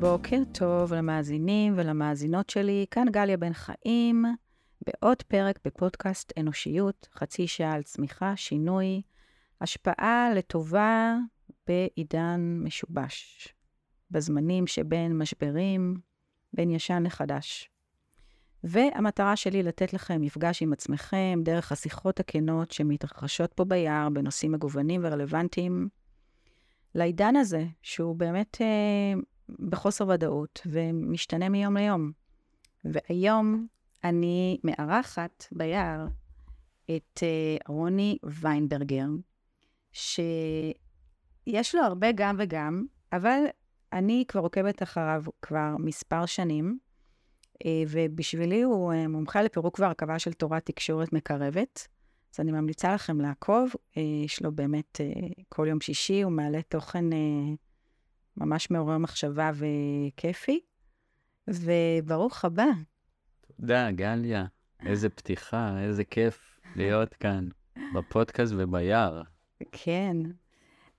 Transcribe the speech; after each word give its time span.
בוקר 0.00 0.42
טוב 0.52 0.94
למאזינים 0.94 1.74
ולמאזינות 1.76 2.50
שלי, 2.50 2.86
כאן 2.90 3.06
גליה 3.10 3.36
בן 3.36 3.52
חיים, 3.52 4.24
בעוד 4.86 5.22
פרק 5.22 5.58
בפודקאסט 5.64 6.32
אנושיות, 6.38 7.08
חצי 7.14 7.46
שעה 7.46 7.72
על 7.72 7.82
צמיחה, 7.82 8.36
שינוי, 8.36 9.02
השפעה 9.60 10.30
לטובה 10.34 11.16
בעידן 11.66 12.60
משובש, 12.64 13.48
בזמנים 14.10 14.66
שבין 14.66 15.18
משברים, 15.18 16.00
בין 16.52 16.70
ישן 16.70 17.02
לחדש. 17.06 17.70
והמטרה 18.64 19.36
שלי 19.36 19.62
לתת 19.62 19.92
לכם 19.92 20.20
מפגש 20.20 20.62
עם 20.62 20.72
עצמכם 20.72 21.40
דרך 21.42 21.72
השיחות 21.72 22.20
הכנות 22.20 22.70
שמתרחשות 22.70 23.52
פה 23.52 23.64
ביער 23.64 24.08
בנושאים 24.08 24.52
מגוונים 24.52 25.00
ורלוונטיים 25.04 25.88
לעידן 26.94 27.36
הזה, 27.36 27.64
שהוא 27.82 28.16
באמת 28.16 28.58
אה, 28.60 29.20
בחוסר 29.68 30.08
ודאות 30.08 30.60
ומשתנה 30.66 31.48
מיום 31.48 31.76
ליום. 31.76 32.12
והיום 32.84 33.66
אני 34.04 34.58
מארחת 34.64 35.46
ביער 35.52 36.06
את 36.96 37.22
אה, 37.22 37.56
רוני 37.68 38.18
ויינברגר, 38.24 39.06
שיש 39.92 40.74
לו 41.74 41.82
הרבה 41.82 42.12
גם 42.14 42.36
וגם, 42.38 42.84
אבל 43.12 43.40
אני 43.92 44.24
כבר 44.28 44.40
עוקבת 44.40 44.82
אחריו 44.82 45.22
כבר 45.42 45.76
מספר 45.78 46.26
שנים, 46.26 46.78
אה, 47.66 47.82
ובשבילי 47.88 48.62
הוא 48.62 48.92
אה, 48.92 49.08
מומחה 49.08 49.42
לפירוק 49.42 49.78
והרכבה 49.78 50.18
של 50.18 50.32
תורת 50.32 50.66
תקשורת 50.66 51.12
מקרבת. 51.12 51.88
אז 52.34 52.40
אני 52.40 52.52
ממליצה 52.52 52.94
לכם 52.94 53.20
לעקוב, 53.20 53.70
יש 54.24 54.42
לו 54.42 54.52
באמת 54.52 55.00
כל 55.48 55.66
יום 55.68 55.80
שישי, 55.80 56.22
הוא 56.22 56.32
מעלה 56.32 56.62
תוכן 56.62 57.04
ממש 58.40 58.70
מעורר 58.70 58.98
מחשבה 58.98 59.50
וכיפי. 59.54 60.60
וברוך 61.48 62.44
הבא. 62.44 62.66
תודה, 63.56 63.90
גליה. 63.90 64.44
איזה 64.86 65.08
פתיחה, 65.08 65.80
איזה 65.80 66.04
כיף 66.04 66.60
להיות 66.76 67.14
כאן, 67.14 67.48
בפודקאסט 67.94 68.52
וביער. 68.56 69.22
כן. 69.72 70.16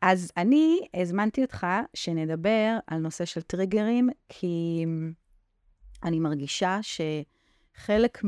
אז 0.01 0.31
אני 0.37 0.87
הזמנתי 0.93 1.41
אותך 1.41 1.67
שנדבר 1.93 2.77
על 2.87 2.99
נושא 2.99 3.25
של 3.25 3.41
טריגרים, 3.41 4.09
כי 4.29 4.85
אני 6.03 6.19
מרגישה 6.19 6.79
שחלק 6.81 8.23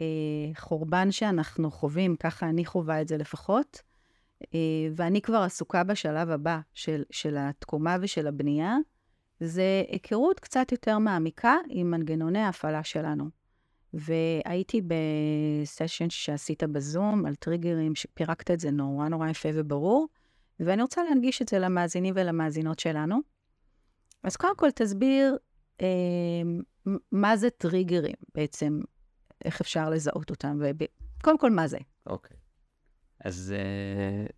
מהחורבן 0.00 1.06
אה, 1.06 1.12
שאנחנו 1.12 1.70
חווים, 1.70 2.16
ככה 2.16 2.48
אני 2.48 2.64
חווה 2.64 3.00
את 3.00 3.08
זה 3.08 3.16
לפחות, 3.16 3.82
ואני 4.94 5.22
כבר 5.22 5.36
עסוקה 5.36 5.84
בשלב 5.84 6.30
הבא 6.30 6.60
של, 6.74 7.02
של 7.10 7.36
התקומה 7.38 7.96
ושל 8.00 8.26
הבנייה, 8.26 8.76
זה 9.40 9.82
היכרות 9.88 10.40
קצת 10.40 10.72
יותר 10.72 10.98
מעמיקה 10.98 11.56
עם 11.68 11.90
מנגנוני 11.90 12.38
ההפעלה 12.38 12.84
שלנו. 12.84 13.24
והייתי 13.94 14.80
בסשן 14.82 16.10
שעשית 16.10 16.62
בזום 16.62 17.26
על 17.26 17.34
טריגרים, 17.34 17.94
שפירקת 17.94 18.50
את 18.50 18.60
זה 18.60 18.70
נורא 18.70 19.08
נורא 19.08 19.28
יפה 19.28 19.48
וברור, 19.54 20.08
ואני 20.60 20.82
רוצה 20.82 21.04
להנגיש 21.04 21.42
את 21.42 21.48
זה 21.48 21.58
למאזינים 21.58 22.14
ולמאזינות 22.16 22.78
שלנו. 22.78 23.20
אז 24.22 24.36
קודם 24.36 24.56
כל 24.56 24.70
תסביר 24.70 25.36
אה, 25.80 25.86
מה 27.12 27.36
זה 27.36 27.50
טריגרים 27.50 28.14
בעצם, 28.34 28.80
איך 29.44 29.60
אפשר 29.60 29.90
לזהות 29.90 30.30
אותם, 30.30 30.60
וקודם 30.60 31.38
כל, 31.38 31.50
מה 31.50 31.68
זה? 31.68 31.78
אוקיי. 32.06 32.36
Okay. 32.36 32.39
אז 33.24 33.54
uh, 33.56 34.32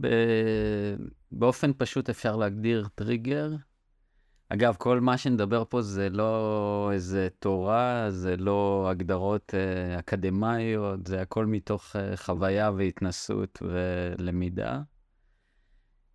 ב... 0.00 0.06
באופן 1.32 1.70
פשוט 1.78 2.10
אפשר 2.10 2.36
להגדיר 2.36 2.88
טריגר. 2.94 3.50
אגב, 4.48 4.76
כל 4.78 5.00
מה 5.00 5.18
שנדבר 5.18 5.64
פה 5.68 5.82
זה 5.82 6.08
לא 6.10 6.90
איזה 6.92 7.28
תורה, 7.38 8.06
זה 8.10 8.36
לא 8.36 8.86
הגדרות 8.90 9.54
uh, 9.54 9.98
אקדמאיות, 9.98 11.06
זה 11.06 11.22
הכל 11.22 11.46
מתוך 11.46 11.96
uh, 11.96 12.16
חוויה 12.16 12.70
והתנסות 12.70 13.62
ולמידה. 13.62 14.82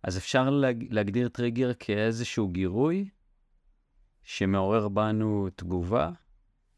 אז 0.02 0.18
אפשר 0.18 0.50
להג... 0.50 0.86
להגדיר 0.90 1.28
טריגר 1.28 1.74
כאיזשהו 1.74 2.48
גירוי 2.48 3.08
שמעורר 4.22 4.88
בנו 4.88 5.48
תגובה, 5.56 6.10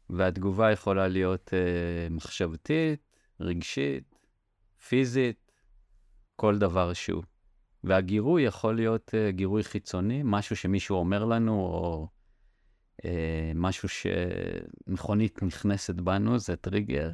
והתגובה 0.09 0.71
יכולה 0.71 1.07
להיות 1.07 1.49
uh, 1.49 2.13
מחשבתית, 2.13 2.99
רגשית, 3.39 4.14
פיזית, 4.87 5.51
כל 6.35 6.57
דבר 6.57 6.93
שהוא. 6.93 7.23
והגירוי 7.83 8.43
יכול 8.43 8.75
להיות 8.75 9.11
uh, 9.13 9.31
גירוי 9.31 9.63
חיצוני, 9.63 10.21
משהו 10.25 10.55
שמישהו 10.55 10.97
אומר 10.97 11.25
לנו, 11.25 11.53
או 11.59 12.07
uh, 13.01 13.05
משהו 13.55 13.89
שמכונית 13.89 15.43
נכנסת 15.43 15.95
בנו, 15.95 16.39
זה 16.39 16.55
טריגר. 16.55 17.11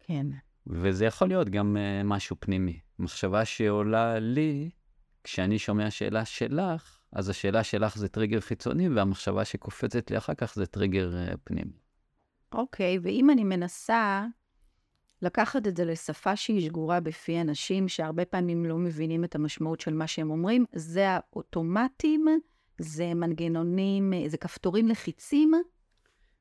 כן. 0.00 0.26
וזה 0.66 1.04
יכול 1.04 1.28
להיות 1.28 1.48
גם 1.48 1.76
uh, 1.76 2.06
משהו 2.06 2.36
פנימי. 2.40 2.80
מחשבה 2.98 3.44
שעולה 3.44 4.18
לי, 4.18 4.70
כשאני 5.24 5.58
שומע 5.58 5.90
שאלה 5.90 6.24
שלך, 6.24 6.98
אז 7.12 7.28
השאלה 7.28 7.64
שלך 7.64 7.98
זה 7.98 8.08
טריגר 8.08 8.40
חיצוני, 8.40 8.88
והמחשבה 8.88 9.44
שקופצת 9.44 10.10
לי 10.10 10.18
אחר 10.18 10.34
כך 10.34 10.54
זה 10.54 10.66
טריגר 10.66 11.12
uh, 11.12 11.36
פנימי. 11.44 11.78
אוקיי, 12.52 12.96
okay, 12.96 13.00
ואם 13.02 13.30
אני 13.30 13.44
מנסה 13.44 14.26
לקחת 15.24 15.66
את 15.66 15.76
זה 15.76 15.84
לשפה 15.84 16.36
שהיא 16.36 16.60
שגורה 16.60 17.00
בפי 17.00 17.40
אנשים, 17.40 17.88
שהרבה 17.88 18.24
פעמים 18.24 18.64
לא 18.66 18.78
מבינים 18.78 19.24
את 19.24 19.34
המשמעות 19.34 19.80
של 19.80 19.94
מה 19.94 20.06
שהם 20.06 20.30
אומרים, 20.30 20.64
זה 20.72 21.10
האוטומטים, 21.10 22.26
זה 22.78 23.14
מנגנונים, 23.14 24.12
זה 24.26 24.36
כפתורים 24.36 24.88
לחיצים. 24.88 25.52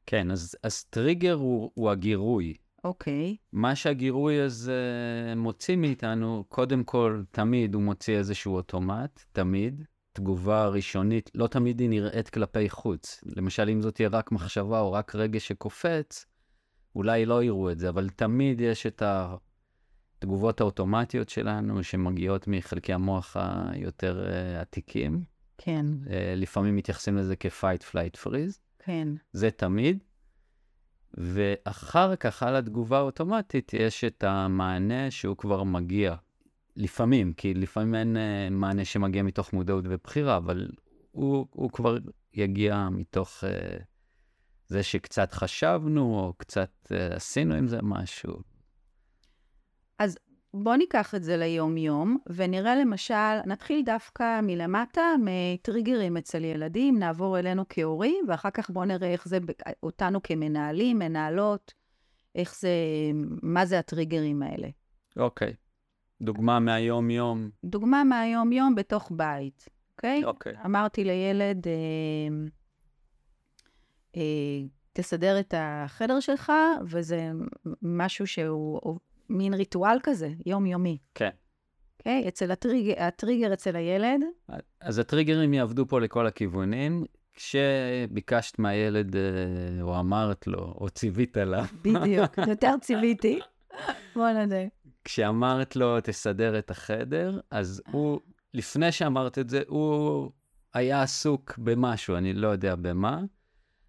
כן, 0.06 0.32
אז, 0.32 0.56
אז 0.64 0.84
טריגר 0.84 1.34
הוא, 1.34 1.72
הוא 1.74 1.90
הגירוי. 1.90 2.54
אוקיי. 2.84 3.36
Okay. 3.40 3.48
מה 3.54 3.76
שהגירוי 3.76 4.42
הזה 4.42 4.82
מוציא 5.36 5.76
מאיתנו, 5.76 6.44
קודם 6.50 6.84
כל, 6.84 7.24
תמיד 7.32 7.74
הוא 7.74 7.84
מוציא 7.84 8.18
איזשהו 8.18 8.56
אוטומט, 8.56 9.24
תמיד. 9.32 9.84
תגובה 10.14 10.68
ראשונית, 10.68 11.32
לא 11.36 11.48
תמיד 11.48 11.80
היא 11.80 11.90
נראית 11.90 12.30
כלפי 12.30 12.70
חוץ. 12.70 13.22
למשל, 13.26 13.70
אם 13.70 13.82
זאת 13.82 13.96
תהיה 13.96 14.10
רק 14.12 14.32
מחשבה 14.32 14.80
או 14.80 14.92
רק 14.92 15.16
רגש 15.16 15.48
שקופץ, 15.48 16.26
אולי 16.96 17.26
לא 17.26 17.44
יראו 17.44 17.72
את 17.72 17.80
זה, 17.80 17.90
אבל 17.90 18.10
תמיד 18.10 18.62
יש 18.62 18.86
את 18.86 19.04
התגובות 19.06 20.62
האוטומטיות 20.62 21.30
שלנו 21.30 21.84
שמגיעות 21.84 22.48
מחלקי 22.48 22.94
המוח 22.94 23.38
היותר 23.40 24.26
uh, 24.26 24.62
עתיקים. 24.62 25.24
כן. 25.58 25.86
Uh, 26.06 26.10
לפעמים 26.36 26.76
מתייחסים 26.76 27.18
לזה 27.18 27.36
כ-fight, 27.36 27.84
flight, 27.92 28.26
freeze. 28.26 28.60
כן. 28.80 29.08
זה 29.32 29.52
תמיד. 29.52 30.04
ואחר 31.14 32.16
כך, 32.16 32.44
על 32.44 32.56
התגובה 32.56 32.98
האוטומטית, 32.98 33.74
יש 33.74 34.04
את 34.04 34.24
המענה 34.24 35.12
שהוא 35.12 35.38
כבר 35.38 35.64
מגיע. 35.64 36.16
לפעמים, 36.76 37.34
כי 37.34 37.54
לפעמים 37.54 37.96
אין 37.96 38.18
uh, 38.18 38.54
מענה 38.54 38.86
שמגיע 38.86 39.24
מתוך 39.24 39.54
מודעות 39.54 39.86
ובחירה, 39.88 40.38
אבל 40.38 40.68
הוא, 41.12 41.48
הוא 41.52 41.72
כבר 41.72 41.98
יגיע 42.34 42.90
מתוך 42.92 43.44
uh, 43.44 43.84
זה 44.74 44.84
שקצת 44.84 45.34
חשבנו, 45.34 46.20
או 46.20 46.34
קצת 46.38 46.70
uh, 46.86 47.16
עשינו 47.16 47.56
עם 47.56 47.68
זה 47.68 47.78
משהו. 47.82 48.34
אז 50.00 50.18
בואו 50.54 50.76
ניקח 50.76 51.16
את 51.16 51.24
זה 51.24 51.38
ליום-יום, 51.38 52.18
ונראה 52.28 52.76
למשל, 52.76 53.42
נתחיל 53.46 53.84
דווקא 53.86 54.40
מלמטה, 54.44 55.02
מטריגרים 55.24 56.18
אצל 56.18 56.44
ילדים, 56.44 57.00
נעבור 57.00 57.40
אלינו 57.40 57.66
כהורים, 57.70 58.26
ואחר 58.28 58.50
כך 58.50 58.70
בואו 58.70 58.86
נראה 58.86 59.12
איך 59.12 59.28
זה 59.28 59.38
אותנו 59.84 60.24
כמנהלים, 60.24 61.00
מנהלות, 61.00 61.74
איך 62.36 62.60
זה, 62.60 62.70
מה 63.42 63.66
זה 63.66 63.80
הטריגרים 63.80 64.44
האלה. 64.44 64.68
אוקיי. 65.18 65.50
Okay. 65.50 65.56
דוגמה 66.22 66.60
מהיום-יום. 66.60 67.50
דוגמה 67.64 68.04
מהיום-יום 68.04 68.76
בתוך 68.76 69.12
בית, 69.16 69.70
אוקיי? 69.96 70.22
Okay? 70.24 70.28
אוקיי. 70.28 70.54
Okay. 70.54 70.66
אמרתי 70.66 71.04
לילד, 71.04 71.68
אה, 71.68 71.72
אה, 71.72 72.48
תסדר 74.94 75.40
את 75.40 75.54
החדר 75.58 76.20
שלך, 76.20 76.52
וזה 76.86 77.32
משהו 77.82 78.28
שהוא 78.28 79.00
מין 79.30 79.54
ריטואל 79.54 79.98
כזה, 80.04 80.30
יומיומי. 80.46 80.98
כן. 81.16 81.30
אוקיי? 82.00 82.24
Okay? 82.26 82.28
אצל 82.28 82.52
הטריג, 82.52 82.94
הטריגר 82.98 83.54
אצל 83.54 83.76
הילד. 83.76 84.22
אז 84.82 85.00
הטריגרים 85.00 85.54
יעבדו 85.54 85.88
פה 85.88 86.00
לכל 86.00 86.28
הכיוונים. 86.28 87.06
כשביקשת 87.36 88.60
מהילד, 88.60 89.16
אה, 89.16 89.22
או 89.82 90.00
אמרת 90.00 90.48
לו, 90.48 90.74
או 90.82 90.90
ציווית 90.90 91.38
עליו. 91.38 91.66
בדיוק, 91.82 92.38
יותר 92.50 92.76
ציוויתי. 92.82 93.40
בוא 94.16 94.30
נדע. 94.30 94.58
כשאמרת 95.04 95.76
לו, 95.76 96.02
תסדר 96.02 96.60
את 96.60 96.72
החדר, 96.72 97.40
אז 97.52 97.82
הוא, 97.92 98.20
לפני 98.54 98.92
שאמרת 98.92 99.40
את 99.40 99.50
זה, 99.50 99.62
הוא 99.68 100.32
היה 100.74 101.02
עסוק 101.02 101.58
במשהו, 101.58 102.16
אני 102.16 102.34
לא 102.34 102.48
יודע 102.48 102.76
במה. 102.76 103.22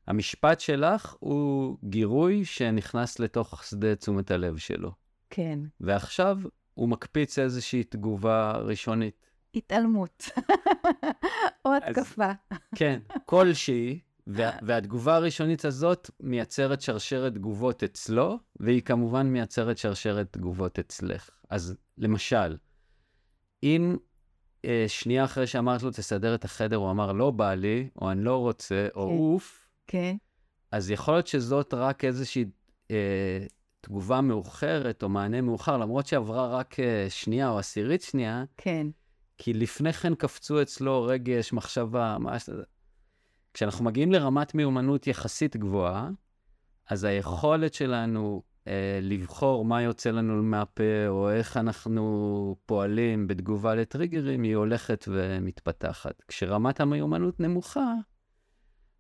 המשפט 0.07 0.61
שלך 0.61 1.15
הוא 1.21 1.79
גירוי 1.85 2.45
שנכנס 2.45 3.19
לתוך 3.19 3.65
שדה 3.65 3.97
תשומת 3.97 4.31
הלב 4.31 4.57
שלו. 4.57 4.91
כן. 5.31 5.59
ועכשיו 5.81 6.39
הוא 6.75 6.89
מקפיץ 6.89 7.39
איזושהי 7.39 7.85
תגובה 7.85 8.53
ראשונית. 8.53 9.31
התעלמות. 9.55 10.25
או 11.65 11.71
התקפה. 11.75 12.31
כן, 12.75 13.01
כלשהי, 13.27 14.01
וה, 14.27 14.51
והתגובה 14.63 15.17
הראשונית 15.17 15.65
הזאת 15.65 16.11
מייצרת 16.21 16.81
שרשרת 16.81 17.35
תגובות 17.35 17.83
אצלו, 17.83 18.39
והיא 18.61 18.83
כמובן 18.83 19.27
מייצרת 19.27 19.79
שרשרת 19.79 20.33
תגובות 20.33 20.79
אצלך. 20.79 21.31
אז 21.51 21.77
למשל, 21.99 22.57
אם 23.63 23.97
אה, 24.65 24.85
שנייה 24.89 25.25
אחרי 25.25 25.47
שאמרת 25.47 25.83
לו, 25.83 25.91
תסדר 25.91 26.35
את 26.35 26.45
החדר, 26.45 26.77
הוא 26.77 26.91
אמר, 26.91 27.13
לא 27.13 27.31
בא 27.31 27.55
לי, 27.55 27.89
או 27.97 28.11
אני 28.11 28.25
לא 28.25 28.37
רוצה, 28.37 28.89
או 28.95 29.09
כן. 29.09 29.17
אוף, 29.17 29.64
כן, 29.87 30.17
אז 30.73 30.91
יכול 30.91 31.15
להיות 31.15 31.27
שזאת 31.27 31.75
רק 31.75 32.05
איזושהי 32.05 32.45
אה, 32.91 33.47
תגובה 33.81 34.21
מאוחרת, 34.21 35.03
או 35.03 35.09
מענה 35.09 35.41
מאוחר, 35.41 35.77
למרות 35.77 36.07
שעברה 36.07 36.47
רק 36.47 36.81
אה, 36.81 37.07
שנייה 37.09 37.51
או 37.51 37.59
עשירית 37.59 38.03
שנייה, 38.03 38.45
כן. 38.57 38.87
כי 39.39 39.53
לפני 39.53 39.93
כן 39.93 40.15
קפצו 40.15 40.63
אצלו 40.63 41.03
רגש, 41.03 41.53
מחשבה, 41.53 42.17
מה... 42.21 42.39
ש- 42.39 42.51
כשאנחנו 43.55 43.85
מגיעים 43.85 44.13
לרמת 44.13 44.55
מיומנות 44.55 45.07
יחסית 45.07 45.57
גבוהה, 45.57 46.11
אז 46.91 47.05
היכולת 47.05 47.75
שלנו 47.75 48.43
אה, 48.69 48.99
לבחור 49.03 49.65
מה 49.65 49.83
יוצא 49.83 50.11
לנו 50.11 50.43
מהפה, 50.43 51.09
או 51.09 51.31
איך 51.31 51.57
אנחנו 51.57 52.57
פועלים 52.67 53.27
בתגובה 53.27 53.75
לטריגרים, 53.75 54.43
היא 54.43 54.57
הולכת 54.57 55.05
ומתפתחת. 55.09 56.23
כשרמת 56.29 56.81
המיומנות 56.81 57.41
נמוכה, 57.41 57.93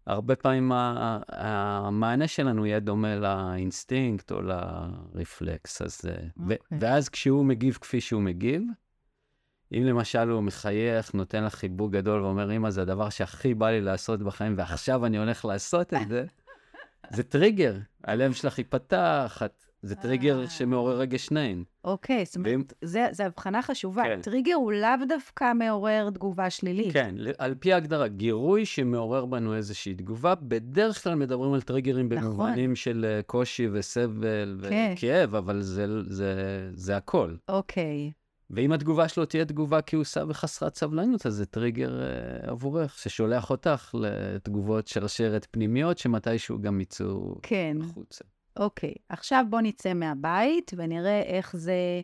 הרבה 0.06 0.36
פעמים 0.36 0.72
המענה 0.74 2.28
שלנו 2.28 2.66
יהיה 2.66 2.80
דומה 2.80 3.16
לאינסטינקט 3.16 4.32
או 4.32 4.40
לרפלקס. 4.42 5.82
אז, 5.82 6.00
ו- 6.04 6.52
אוקיי. 6.52 6.78
ואז 6.80 7.08
כשהוא 7.08 7.44
מגיב 7.44 7.78
כפי 7.80 8.00
שהוא 8.00 8.22
מגיב, 8.22 8.62
אם 9.72 9.82
למשל 9.86 10.28
הוא 10.28 10.40
מחייך, 10.40 11.14
נותן 11.14 11.44
לך 11.44 11.54
חיבוק 11.54 11.92
גדול 11.92 12.22
ואומר, 12.22 12.56
אמא, 12.56 12.70
זה 12.70 12.82
הדבר 12.82 13.10
שהכי 13.10 13.54
בא 13.54 13.70
לי 13.70 13.80
לעשות 13.80 14.22
בחיים, 14.22 14.54
ועכשיו 14.58 15.06
אני 15.06 15.18
הולך 15.18 15.44
לעשות 15.44 15.94
את 15.94 16.08
זה, 16.08 16.24
זה 17.16 17.22
טריגר. 17.22 17.76
הלב 18.04 18.32
שלך 18.32 18.58
ייפתח, 18.58 19.42
את- 19.44 19.63
זה 19.84 19.94
טריגר 19.94 20.42
אה. 20.42 20.50
שמעורר 20.50 20.98
רגש 20.98 21.30
נעים. 21.30 21.64
אוקיי, 21.84 22.24
זאת 22.24 22.36
אומרת, 22.36 22.72
זו 22.82 23.22
הבחנה 23.24 23.62
חשובה. 23.62 24.02
כן. 24.02 24.20
טריגר 24.22 24.54
הוא 24.54 24.72
לאו 24.72 25.06
דווקא 25.08 25.52
מעורר 25.52 26.10
תגובה 26.10 26.50
שלילית. 26.50 26.92
כן, 26.92 27.14
על 27.38 27.54
פי 27.54 27.72
ההגדרה, 27.72 28.08
גירוי 28.08 28.66
שמעורר 28.66 29.26
בנו 29.26 29.56
איזושהי 29.56 29.94
תגובה, 29.94 30.34
בדרך 30.34 31.04
כלל 31.04 31.14
מדברים 31.14 31.52
על 31.52 31.62
טריגרים 31.62 32.12
נכון. 32.12 32.30
במובנים 32.30 32.76
של 32.76 33.06
אה, 33.08 33.22
קושי 33.22 33.68
וסבל 33.72 34.60
כן. 34.68 34.94
וכאב, 34.96 35.34
אבל 35.34 35.62
זה, 35.62 35.86
זה, 36.02 36.34
זה 36.74 36.96
הכל. 36.96 37.34
אוקיי. 37.48 38.12
ואם 38.50 38.72
התגובה 38.72 39.08
שלו 39.08 39.26
תהיה 39.26 39.44
תגובה 39.44 39.82
כעוסה 39.82 40.22
וחסרת 40.28 40.74
סבלנות, 40.76 41.26
אז 41.26 41.34
זה 41.34 41.46
טריגר 41.46 42.02
אה, 42.02 42.50
עבורך, 42.50 42.98
ששולח 42.98 43.50
אותך 43.50 43.94
לתגובות 43.94 44.86
שרשרת 44.86 45.46
פנימיות, 45.50 45.98
שמתישהו 45.98 46.60
גם 46.60 46.80
יצאו 46.80 47.36
כן. 47.42 47.76
החוצה. 47.80 48.24
אוקיי, 48.56 48.94
עכשיו 49.08 49.44
בוא 49.50 49.60
נצא 49.60 49.94
מהבית 49.94 50.70
ונראה 50.76 51.22
איך 51.22 51.56
זה 51.56 52.00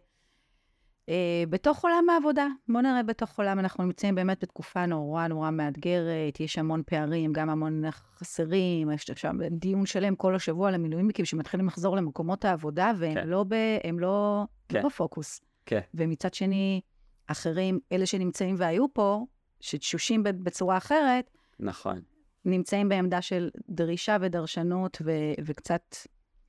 אה, 1.09 1.45
בתוך 1.51 1.85
עולם 1.85 2.11
העבודה. 2.11 2.47
בוא 2.69 2.81
נראה 2.81 3.03
בתוך 3.03 3.39
עולם, 3.39 3.59
אנחנו 3.59 3.85
נמצאים 3.85 4.15
באמת 4.15 4.43
בתקופה 4.43 4.87
נורא 4.87 5.27
נורא 5.27 5.51
מאתגרת, 5.51 6.41
יש 6.41 6.59
המון 6.59 6.83
פערים, 6.87 7.33
גם 7.33 7.51
המון 7.51 7.83
חסרים, 7.91 8.91
יש 8.91 9.11
שם 9.15 9.39
דיון 9.51 9.87
שלם 9.87 10.17
כל 10.17 10.35
השבוע 10.35 10.69
על 10.69 10.75
המילואימניקים 10.75 11.25
שמתחילים 11.25 11.67
לחזור 11.67 11.97
למקומות 11.97 12.45
העבודה, 12.45 12.93
והם 12.99 13.15
כן. 13.15 13.29
לא, 13.29 13.45
ב, 13.49 13.55
הם 13.85 13.99
לא, 13.99 14.45
כן. 14.69 14.83
לא 14.83 14.89
בפוקוס. 14.89 15.41
כן. 15.67 15.81
ומצד 15.95 16.35
שני, 16.35 16.81
אחרים, 17.27 17.79
אלה 17.93 18.07
שנמצאים 18.07 18.55
והיו 18.59 18.95
פה, 18.95 19.27
שתשושים 19.61 20.23
בצורה 20.23 20.77
אחרת, 20.77 21.31
נכון, 21.61 22.01
נמצאים 22.45 22.89
בעמדה 22.89 23.23
של 23.23 23.51
דרישה 23.69 24.17
ודרשנות 24.21 25.03
ו- 25.05 25.43
וקצת 25.45 25.97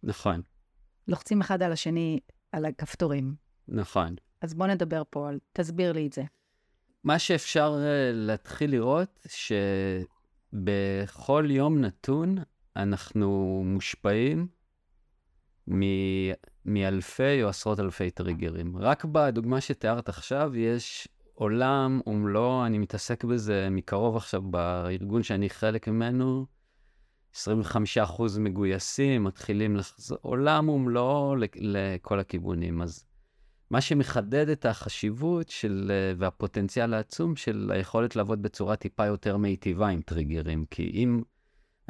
נכון, 0.03 0.42
לוחצים 1.07 1.42
אחד 1.42 1.63
על 1.63 1.71
השני 1.71 2.19
על 2.51 2.65
הכפתורים. 2.65 3.36
נכון. 3.68 4.15
אז 4.42 4.53
בוא 4.53 4.68
נדבר 4.68 5.03
פה 5.09 5.30
על, 5.30 5.39
תסביר 5.53 5.92
לי 5.92 6.07
את 6.07 6.13
זה. 6.13 6.24
מה 7.03 7.19
שאפשר 7.19 7.75
אה, 7.80 8.12
להתחיל 8.13 8.71
לראות, 8.71 9.27
שבכל 10.53 11.45
יום 11.50 11.81
נתון 11.81 12.38
אנחנו 12.75 13.62
מושפעים 13.65 14.48
מ- 15.71 16.31
מאלפי 16.65 17.44
או 17.44 17.50
עשרות 17.50 17.80
אלפי 17.80 18.12
טריגרים. 18.12 18.77
רק 18.77 19.06
בדוגמה 19.06 19.62
שתיארת 19.62 20.09
עכשיו, 20.09 20.56
יש 20.56 21.07
עולם 21.33 22.01
ומלואו, 22.07 22.65
אני 22.65 22.77
מתעסק 22.77 23.24
בזה 23.24 23.68
מקרוב 23.71 24.15
עכשיו 24.15 24.42
בארגון 24.42 25.24
שאני 25.24 25.50
חלק 25.50 25.88
ממנו, 25.88 26.45
25% 27.33 27.39
מגויסים, 28.39 29.24
מתחילים 29.24 29.75
לחזור, 29.75 30.18
עולם 30.22 30.69
ומלואו 30.69 31.36
לכל 31.56 32.19
הכיוונים. 32.19 32.81
אז 32.81 33.06
מה 33.69 33.81
שמחדד 33.81 34.50
את 34.50 34.66
החשיבות 34.66 35.50
של, 35.50 35.92
אה, 35.94 36.13
והפוטנציאל 36.18 36.94
העצום 36.94 37.36
של 37.36 37.72
היכולת 37.74 38.16
לעבוד 38.16 38.42
בצורה 38.42 38.75
טיפה 38.75 39.06
יותר 39.06 39.38
מיטיבה 39.38 39.88
עם 39.88 40.01
טריגרים. 40.01 40.66
כי 40.72 40.92
אם 40.94 41.22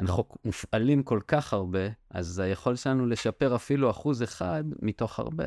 אנחנו 0.00 0.24
מופעלים 0.44 1.02
כל 1.02 1.20
כך 1.28 1.52
הרבה, 1.52 1.88
אז 2.10 2.38
היכולת 2.38 2.78
שלנו 2.78 3.06
לשפר 3.06 3.56
אפילו 3.56 3.90
אחוז 3.90 4.22
אחד 4.22 4.64
מתוך 4.82 5.18
הרבה. 5.18 5.44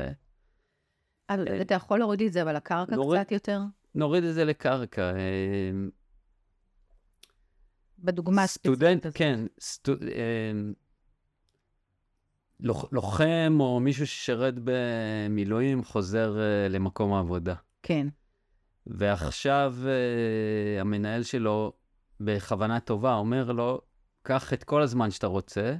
אז 1.28 1.40
אתה 1.60 1.74
יכול 1.74 1.98
להוריד 1.98 2.22
את 2.22 2.32
זה, 2.32 2.42
אבל 2.42 2.56
הקרקע 2.56 2.96
נוריד. 2.96 3.22
קצת 3.22 3.32
יותר? 3.32 3.60
נוריד 3.94 4.24
את 4.24 4.34
זה 4.34 4.44
לקרקע. 4.44 5.12
אה, 7.98 8.04
בדוגמה 8.04 8.42
הספציפית 8.42 8.82
הזאת. 9.06 9.16
כן, 9.16 9.40
סטו, 9.60 9.92
אה, 9.92 10.52
לוח, 12.60 12.84
לוחם 12.92 13.56
או 13.60 13.80
מישהו 13.80 14.06
ששירת 14.06 14.54
במילואים 14.64 15.84
חוזר 15.84 16.38
אה, 16.40 16.68
למקום 16.68 17.12
העבודה. 17.12 17.54
כן, 17.82 18.08
ועכשיו 18.86 19.74
uh, 19.82 20.80
המנהל 20.80 21.22
שלו, 21.22 21.72
בכוונה 22.20 22.80
טובה, 22.80 23.14
אומר 23.14 23.52
לו, 23.52 23.80
קח 24.22 24.52
את 24.52 24.64
כל 24.64 24.82
הזמן 24.82 25.10
שאתה 25.10 25.26
רוצה, 25.26 25.76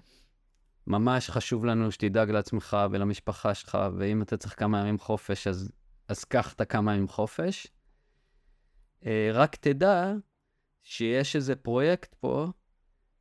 ממש 0.87 1.31
חשוב 1.31 1.65
לנו 1.65 1.93
שתדאג 1.93 2.31
לעצמך 2.31 2.77
ולמשפחה 2.91 3.55
שלך, 3.55 3.79
ואם 3.97 4.23
אתה 4.23 4.37
צריך 4.37 4.59
כמה 4.59 4.81
ימים 4.81 4.99
חופש, 4.99 5.47
אז, 5.47 5.73
אז 6.09 6.25
קח 6.25 6.53
את 6.53 6.61
הכמה 6.61 6.95
ימים 6.95 7.09
חופש. 7.09 7.67
Uh, 9.03 9.07
רק 9.33 9.57
תדע 9.57 10.13
שיש 10.89 11.37
איזה 11.37 11.57
פרויקט 11.57 12.15
פה, 12.15 12.47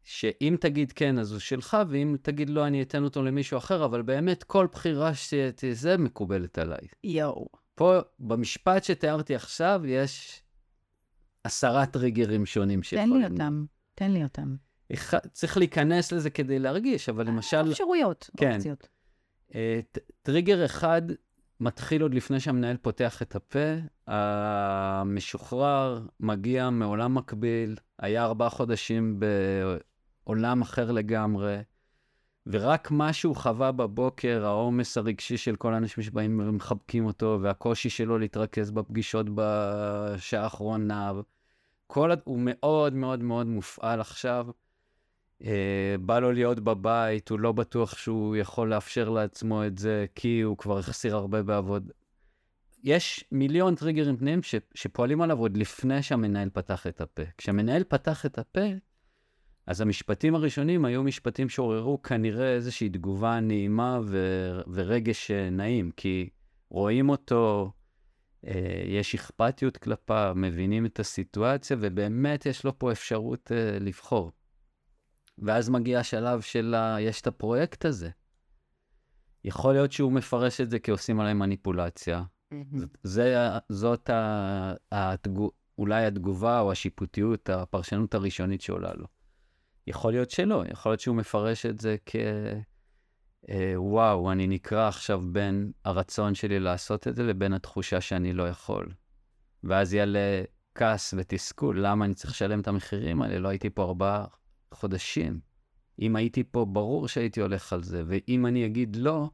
שאם 0.04 0.56
תגיד 0.60 0.92
כן, 0.92 1.20
אז 1.20 1.32
הוא 1.32 1.40
שלך, 1.40 1.78
ואם 1.90 2.16
תגיד 2.22 2.50
לא, 2.50 2.68
אני 2.68 2.82
אתן 2.82 3.04
אותו 3.04 3.24
למישהו 3.24 3.58
אחר, 3.58 3.86
אבל 3.86 4.02
באמת 4.02 4.44
כל 4.44 4.68
בחירה 4.72 5.12
שתזה 5.16 5.98
מקובלת 5.98 6.58
עליי. 6.58 6.88
יואו. 7.04 7.48
פה, 7.76 8.00
במשפט 8.20 8.84
שתיארתי 8.84 9.36
עכשיו, 9.36 9.82
יש 9.86 10.44
עשרה 11.44 11.86
טריגרים 11.86 12.46
שונים 12.46 12.80
תן 12.80 12.84
שיכולים... 12.84 13.22
לי 13.22 13.26
אותם, 13.26 13.66
תן 13.96 14.12
לי 14.12 14.24
אותם. 14.24 14.56
צריך 15.32 15.58
להיכנס 15.58 16.12
לזה 16.12 16.30
כדי 16.30 16.60
להרגיש, 16.60 17.10
אבל 17.10 17.28
למשל, 17.28 17.72
אפשרויות, 17.72 18.30
כן. 18.38 18.56
אופציות. 18.56 18.88
אה, 19.56 19.80
טריגר 20.22 20.66
אחד 20.66 21.02
מתחיל 21.60 22.02
עוד 22.02 22.14
לפני 22.14 22.40
שהמנהל 22.40 22.78
פותח 22.78 23.22
את 23.22 23.36
הפה, 23.36 23.74
המשוחרר 24.08 26.06
מגיע 26.20 26.70
מעולם 26.70 27.16
מקביל, 27.16 27.76
היה 28.00 28.24
ארבעה 28.24 28.50
חודשים 28.50 29.20
בעולם 30.26 30.62
אחר 30.62 30.92
לגמרי, 30.92 31.58
ורק 32.48 32.92
מה 32.92 33.14
שהוא 33.14 33.36
חווה 33.36 33.72
בבוקר, 33.72 34.46
העומס 34.46 34.98
הרגשי 34.98 35.38
של 35.38 35.56
כל 35.56 35.74
האנשים 35.74 36.04
שבאים 36.04 36.40
ומחבקים 36.40 37.06
אותו, 37.06 37.40
והקושי 37.42 37.90
שלו 37.90 38.18
להתרכז 38.18 38.72
בפגישות 38.72 39.26
בשעה 39.36 40.44
האחרונה, 40.44 41.12
כל, 41.88 42.12
הוא 42.24 42.40
מאוד 42.42 42.94
מאוד 42.94 43.20
מאוד 43.20 43.48
מופעל 43.48 44.02
עכשיו. 44.02 44.48
Uh, 45.42 45.46
בא 46.00 46.20
לו 46.20 46.32
להיות 46.32 46.60
בבית, 46.60 47.30
הוא 47.30 47.40
לא 47.40 47.52
בטוח 47.52 47.98
שהוא 47.98 48.36
יכול 48.36 48.70
לאפשר 48.70 49.10
לעצמו 49.10 49.66
את 49.66 49.78
זה, 49.78 50.06
כי 50.16 50.42
הוא 50.42 50.58
כבר 50.58 50.78
החסיר 50.80 51.16
הרבה 51.16 51.44
בעבוד. 51.44 51.92
יש 52.84 53.26
מיליון 53.32 53.76
טריגרים 53.76 54.18
פנימיים 54.18 54.44
ש, 54.44 54.56
שפועלים 54.76 55.22
עליו 55.22 55.40
עוד 55.40 55.58
לפני 55.58 56.04
שהמנהל 56.04 56.50
פתח 56.54 56.88
את 56.88 57.02
הפה. 57.02 57.22
כשהמנהל 57.38 57.84
פתח 57.84 58.26
את 58.26 58.40
הפה, 58.40 58.62
אז 59.68 59.82
המשפטים 59.82 60.36
הראשונים 60.36 60.86
היו 60.86 61.04
משפטים 61.04 61.50
שעוררו 61.50 62.02
כנראה 62.02 62.54
איזושהי 62.54 62.90
תגובה 62.90 63.40
נעימה 63.40 64.00
ו, 64.06 64.18
ורגש 64.74 65.32
אה, 65.32 65.50
נעים, 65.50 65.92
כי 65.92 66.30
רואים 66.70 67.10
אותו, 67.10 67.72
אה, 68.48 68.84
יש 68.86 69.16
אכפתיות 69.16 69.78
כלפיו, 69.78 70.34
מבינים 70.36 70.86
את 70.86 71.00
הסיטואציה, 71.00 71.78
ובאמת 71.80 72.46
יש 72.46 72.64
לו 72.64 72.80
פה 72.80 72.92
אפשרות 72.92 73.52
אה, 73.52 73.80
לבחור. 73.80 74.32
ואז 75.38 75.70
מגיע 75.70 76.00
השלב 76.00 76.42
של 76.42 76.74
ה... 76.74 76.98
יש 77.00 77.22
את 77.22 77.28
הפרויקט 77.28 77.86
הזה. 77.86 78.10
יכול 79.44 79.74
להיות 79.74 79.92
שהוא 79.92 80.12
מפרש 80.12 80.62
את 80.62 80.70
זה 80.70 80.80
כעושים 80.80 81.20
עליי 81.20 81.34
מניפולציה. 81.34 82.24
זה, 83.04 83.50
זאת 83.70 84.10
ה, 84.10 84.74
התגו, 84.92 85.52
אולי 85.78 86.06
התגובה 86.06 86.60
או 86.60 86.72
השיפוטיות, 86.72 87.50
הפרשנות 87.50 88.14
הראשונית 88.14 88.62
שעולה 88.62 88.94
לו. 88.94 89.08
יכול 89.88 90.14
להיות 90.14 90.30
שלא, 90.30 90.64
יכול 90.72 90.92
להיות 90.92 91.00
שהוא 91.00 91.16
מפרש 91.16 91.66
את 91.66 91.80
זה 91.80 91.96
כ... 92.06 92.16
אה, 93.50 93.74
וואו, 93.76 94.32
אני 94.32 94.48
נקרע 94.48 94.88
עכשיו 94.88 95.22
בין 95.32 95.72
הרצון 95.86 96.36
שלי 96.36 96.60
לעשות 96.60 97.08
את 97.08 97.16
זה 97.16 97.24
לבין 97.24 97.54
התחושה 97.54 98.02
שאני 98.02 98.34
לא 98.34 98.50
יכול. 98.50 98.92
ואז 99.64 99.94
יעלה 99.94 100.44
כעס 100.76 101.14
ותסכול, 101.18 101.86
למה 101.86 102.06
אני 102.06 102.14
צריך 102.14 102.32
לשלם 102.32 102.60
את 102.60 102.68
המחירים 102.68 103.22
האלה? 103.22 103.40
לא 103.40 103.48
הייתי 103.48 103.70
פה 103.70 103.84
ארבעה 103.84 104.26
חודשים. 104.76 105.40
אם 106.00 106.16
הייתי 106.16 106.44
פה, 106.44 106.66
ברור 106.66 107.08
שהייתי 107.08 107.42
הולך 107.42 107.74
על 107.74 107.84
זה, 107.84 108.04
ואם 108.08 108.46
אני 108.46 108.66
אגיד 108.66 108.96
לא, 108.96 109.30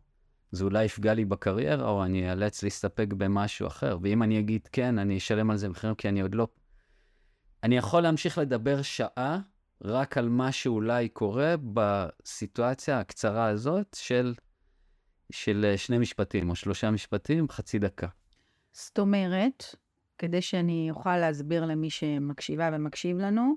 זה 0.51 0.63
אולי 0.63 0.83
יפגע 0.83 1.13
לי 1.13 1.25
בקריירה, 1.25 1.89
או 1.89 2.03
אני 2.03 2.29
אאלץ 2.29 2.63
להסתפק 2.63 3.07
במשהו 3.17 3.67
אחר. 3.67 3.97
ואם 4.01 4.23
אני 4.23 4.39
אגיד 4.39 4.67
כן, 4.71 4.99
אני 4.99 5.17
אשלם 5.17 5.51
על 5.51 5.57
זה 5.57 5.69
מחירים, 5.69 5.95
כי 5.95 6.09
אני 6.09 6.21
עוד 6.21 6.35
לא... 6.35 6.47
אני 7.63 7.77
יכול 7.77 8.01
להמשיך 8.01 8.37
לדבר 8.37 8.81
שעה 8.81 9.39
רק 9.83 10.17
על 10.17 10.29
מה 10.29 10.51
שאולי 10.51 11.09
קורה 11.09 11.55
בסיטואציה 11.73 12.99
הקצרה 12.99 13.45
הזאת 13.45 13.97
של, 13.99 14.33
של 15.31 15.73
שני 15.77 15.97
משפטים 15.97 16.49
או 16.49 16.55
שלושה 16.55 16.91
משפטים, 16.91 17.49
חצי 17.49 17.79
דקה. 17.79 18.07
זאת 18.73 18.99
אומרת, 18.99 19.75
כדי 20.17 20.41
שאני 20.41 20.87
אוכל 20.91 21.17
להסביר 21.17 21.65
למי 21.65 21.89
שמקשיבה 21.89 22.69
ומקשיב 22.73 23.17
לנו, 23.17 23.55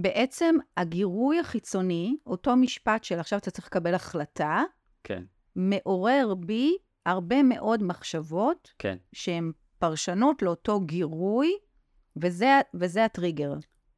בעצם 0.00 0.54
הגירוי 0.76 1.40
החיצוני, 1.40 2.16
אותו 2.26 2.56
משפט 2.56 3.04
של 3.04 3.18
עכשיו 3.18 3.38
אתה 3.38 3.50
צריך 3.50 3.66
לקבל 3.66 3.94
החלטה, 3.94 4.62
כן. 5.04 5.22
מעורר 5.56 6.34
בי 6.34 6.76
הרבה 7.06 7.42
מאוד 7.42 7.82
מחשבות, 7.82 8.70
כן. 8.78 8.96
שהן 9.12 9.52
פרשנות 9.78 10.42
לאותו 10.42 10.80
גירוי, 10.80 11.52
וזה, 12.16 12.60
וזה 12.74 13.04
הטריגר. 13.04 13.54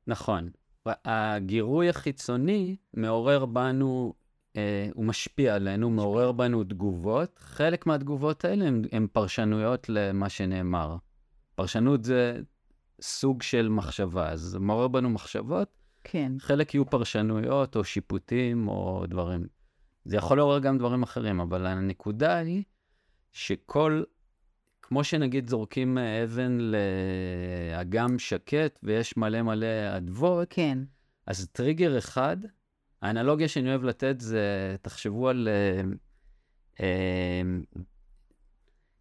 נכון. 0.07 0.51
הגירוי 0.87 1.89
החיצוני 1.89 2.77
מעורר 2.95 3.47
בנו, 3.47 4.15
אה, 4.57 4.89
הוא 4.95 5.05
משפיע 5.05 5.55
עלינו, 5.55 5.91
משפיע. 5.91 6.05
מעורר 6.05 6.33
בנו 6.33 6.65
תגובות. 6.65 7.39
חלק 7.39 7.87
מהתגובות 7.87 8.45
האלה 8.45 8.69
הן 8.93 9.07
פרשנויות 9.13 9.89
למה 9.89 10.29
שנאמר. 10.29 10.97
פרשנות 11.55 12.05
זה 12.05 12.41
סוג 13.01 13.43
של 13.43 13.69
מחשבה, 13.69 14.29
אז 14.29 14.41
זה 14.41 14.59
מעורר 14.59 14.89
בנו 14.89 15.11
מחשבות. 15.11 15.80
כן. 16.05 16.33
חלק 16.39 16.75
יהיו 16.75 16.91
פרשנויות 16.91 17.77
או 17.77 17.85
שיפוטים 17.85 18.69
או 18.69 19.05
דברים. 19.09 19.47
זה 20.05 20.17
יכול 20.17 20.37
לעורר 20.37 20.59
גם 20.59 20.79
דברים 20.79 21.03
אחרים, 21.03 21.41
אבל 21.41 21.67
הנקודה 21.67 22.37
היא 22.37 22.63
שכל 23.33 24.03
כמו 24.83 25.05
שנגיד 25.05 25.49
זורקים 25.49 25.99
אבן 25.99 26.59
לאגם 26.61 28.19
שקט 28.19 28.79
ויש 28.83 29.17
מלא 29.17 29.43
מלא 29.43 29.97
אדוות, 29.97 30.49
כן. 30.51 30.79
אז 31.27 31.49
טריגר 31.53 31.99
אחד, 31.99 32.37
האנלוגיה 33.03 33.49
שאני 33.49 33.69
אוהב 33.69 33.85
לתת 33.85 34.21
זה, 34.21 34.77
תחשבו 34.83 35.29
על 35.29 35.49
אה, 35.49 35.83
אה, 36.81 37.43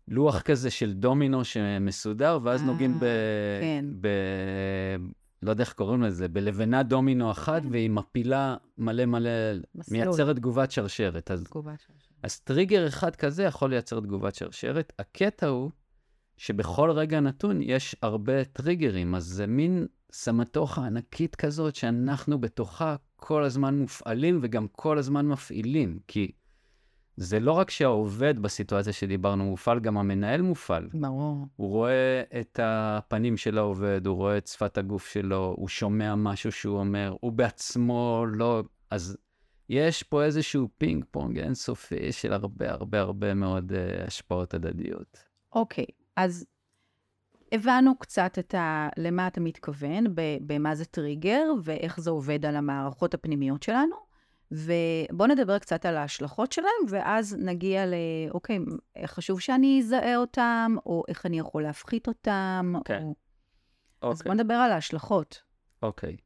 לוח 0.08 0.42
כזה 0.42 0.72
של 0.72 0.94
דומינו 0.94 1.46
שמסודר, 1.46 2.40
ואז 2.44 2.62
אה, 2.62 2.66
נוגעים 2.66 3.00
ב... 3.00 3.06
כן. 3.62 3.86
ב... 4.02 4.08
לא 5.44 5.52
יודע 5.52 5.64
איך 5.64 5.74
קוראים 5.74 6.02
לזה, 6.02 6.28
בלבנה 6.28 6.84
דומינו 6.84 7.32
אחת, 7.32 7.62
כן. 7.62 7.68
והיא 7.72 7.90
מפילה 7.90 8.56
מלא 8.78 9.06
מלא, 9.06 9.30
מסלול. 9.76 10.06
מייצרת 10.06 10.36
תגובת 10.36 10.72
שרשרת. 10.72 11.32
אז, 11.32 11.44
תגובת 11.44 11.80
שרשרת. 11.80 12.14
אז 12.24 12.40
טריגר 12.40 12.88
אחד 12.88 13.16
כזה 13.16 13.44
יכול 13.44 13.70
לייצר 13.70 14.00
תגובת 14.00 14.36
שרשרת. 14.36 14.94
הקטע 15.00 15.48
הוא 15.48 15.72
שבכל 16.38 16.92
רגע 16.92 17.20
נתון 17.20 17.62
יש 17.62 17.96
הרבה 18.02 18.44
טריגרים, 18.44 19.16
אז 19.16 19.24
זה 19.24 19.48
מין 19.48 19.88
סמטוחה 20.12 20.86
ענקית 20.86 21.36
כזאת 21.36 21.76
שאנחנו 21.76 22.42
בתוכה 22.42 22.96
כל 23.16 23.44
הזמן 23.44 23.78
מופעלים 23.78 24.40
וגם 24.42 24.68
כל 24.68 24.98
הזמן 24.98 25.26
מפעילים, 25.26 26.00
כי 26.08 26.32
זה 27.22 27.40
לא 27.40 27.52
רק 27.52 27.70
שהעובד 27.70 28.40
בסיטואציה 28.40 28.94
שדיברנו 28.94 29.46
מופעל, 29.46 29.80
גם 29.80 29.98
המנהל 29.98 30.42
מופעל. 30.42 30.88
ברור. 30.94 31.46
הוא 31.56 31.70
רואה 31.70 32.24
את 32.40 32.60
הפנים 32.64 33.38
של 33.38 33.58
העובד, 33.58 34.08
הוא 34.08 34.16
רואה 34.16 34.38
את 34.38 34.48
שפת 34.48 34.78
הגוף 34.78 35.08
שלו, 35.08 35.56
הוא 35.58 35.68
שומע 35.68 36.16
משהו 36.16 36.52
שהוא 36.52 36.80
אומר, 36.80 37.16
הוא 37.22 37.32
בעצמו 37.32 38.26
לא... 38.28 38.64
אז 38.92 39.18
יש 39.70 40.04
פה 40.04 40.24
איזשהו 40.24 40.70
פינג 40.78 41.06
פונג 41.12 41.40
אינסופי 41.40 42.12
של 42.12 42.34
הרבה 42.34 42.72
הרבה 42.72 43.00
הרבה 43.00 43.34
מאוד 43.34 43.72
אה, 43.72 44.08
השפעות 44.08 44.54
הדדיות. 44.54 45.24
אוקיי, 45.54 45.86
okay. 45.90 45.94
אז 46.16 46.46
הבנו 47.52 47.98
קצת 47.98 48.40
את 48.40 48.54
ה... 48.56 48.90
למה 48.98 49.28
אתה 49.28 49.42
מתכוון, 49.42 50.04
במה 50.42 50.76
זה 50.76 50.86
טריגר 50.86 51.44
ואיך 51.64 52.00
זה 52.00 52.10
עובד 52.10 52.46
על 52.46 52.56
המערכות 52.56 53.14
הפנימיות 53.14 53.64
שלנו. 53.64 54.09
ובואו 54.52 55.28
נדבר 55.28 55.60
קצת 55.60 55.86
על 55.86 55.98
ההשלכות 55.98 56.52
שלהם, 56.52 56.86
ואז 56.90 57.38
נגיע 57.40 57.86
ל... 57.86 57.94
אוקיי, 58.32 58.60
חשוב 59.06 59.40
שאני 59.40 59.80
אזהה 59.84 60.18
אותם, 60.18 60.76
או 60.86 61.04
איך 61.08 61.26
אני 61.26 61.40
יכול 61.40 61.64
להפחית 61.64 62.08
אותם. 62.08 62.74
כן. 62.86 63.04
או... 63.04 63.14
אוקיי. 64.02 64.12
אז 64.12 64.22
בואו 64.22 64.34
נדבר 64.34 64.54
על 64.54 64.72
ההשלכות. 64.72 65.42
אוקיי. 65.84 66.18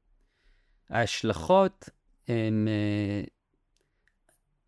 ההשלכות 0.89 1.89
הן 2.27 2.68
אה, 2.68 3.24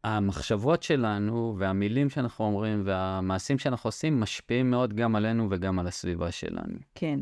המחשבות 0.04 0.84
שלנו 0.84 1.56
והמילים 1.60 2.10
שאנחנו 2.10 2.46
אומרים 2.46 2.82
והמעשים 2.86 3.60
שאנחנו 3.60 3.88
עושים 3.88 4.20
משפיעים 4.20 4.72
מאוד 4.72 4.94
גם 4.94 5.16
עלינו 5.16 5.48
וגם 5.52 5.80
על 5.80 5.88
הסביבה 5.88 6.32
שלנו. 6.32 6.78
כן. 6.96 7.20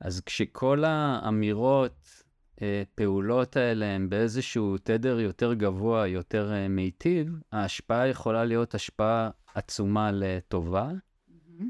אז 0.00 0.20
כשכל 0.20 0.84
האמירות, 0.84 2.22
אה, 2.62 2.82
פעולות 2.94 3.56
האלה 3.56 3.86
הן 3.86 4.08
באיזשהו 4.08 4.76
תדר 4.78 5.20
יותר 5.20 5.54
גבוה, 5.54 6.06
יותר 6.06 6.52
אה, 6.52 6.68
מיטיב, 6.68 7.28
ההשפעה 7.52 8.08
יכולה 8.08 8.44
להיות 8.44 8.74
השפעה 8.74 9.30
עצומה 9.54 10.10
לטובה. 10.12 10.90
Mm-hmm. 10.90 11.64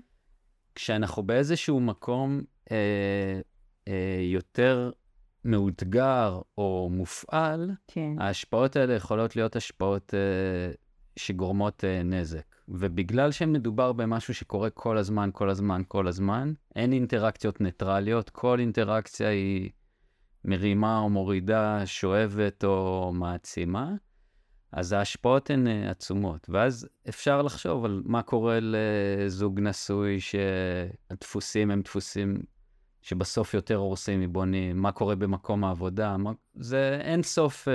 כשאנחנו 0.74 1.22
באיזשהו 1.22 1.80
מקום 1.80 2.42
אה, 2.70 3.40
אה, 3.88 4.20
יותר 4.32 4.90
מאותגר 5.44 6.40
או 6.58 6.88
מופעל, 6.92 7.70
כן. 7.88 8.16
ההשפעות 8.18 8.76
האלה 8.76 8.94
יכולות 8.94 9.36
להיות 9.36 9.56
השפעות 9.56 10.14
אה, 10.14 10.72
שגורמות 11.16 11.84
אה, 11.84 12.02
נזק. 12.02 12.56
ובגלל 12.68 13.32
שמדובר 13.32 13.92
במשהו 13.92 14.34
שקורה 14.34 14.70
כל 14.70 14.98
הזמן, 14.98 15.30
כל 15.32 15.50
הזמן, 15.50 15.82
כל 15.88 16.08
הזמן, 16.08 16.52
אין 16.76 16.92
אינטראקציות 16.92 17.60
ניטרליות, 17.60 18.30
כל 18.30 18.60
אינטראקציה 18.60 19.28
היא 19.28 19.70
מרימה 20.46 20.98
או 20.98 21.08
מורידה, 21.08 21.86
שואבת 21.86 22.64
או 22.64 23.10
מעצימה, 23.14 23.92
אז 24.72 24.92
ההשפעות 24.92 25.50
הן 25.50 25.66
אה, 25.66 25.90
עצומות. 25.90 26.46
ואז 26.48 26.88
אפשר 27.08 27.42
לחשוב 27.42 27.84
על 27.84 28.02
מה 28.04 28.22
קורה 28.22 28.58
לזוג 28.62 29.60
נשוי 29.60 30.20
שהדפוסים 30.20 31.70
הם 31.70 31.82
דפוסים 31.82 32.42
שבסוף 33.02 33.54
יותר 33.54 33.76
הורסים 33.76 34.20
מבונים, 34.20 34.82
מה 34.82 34.92
קורה 34.92 35.16
במקום 35.16 35.64
העבודה, 35.64 36.16
מה... 36.16 36.32
זה 36.54 36.98
אין 37.00 37.22
סוף, 37.22 37.68
אה, 37.68 37.74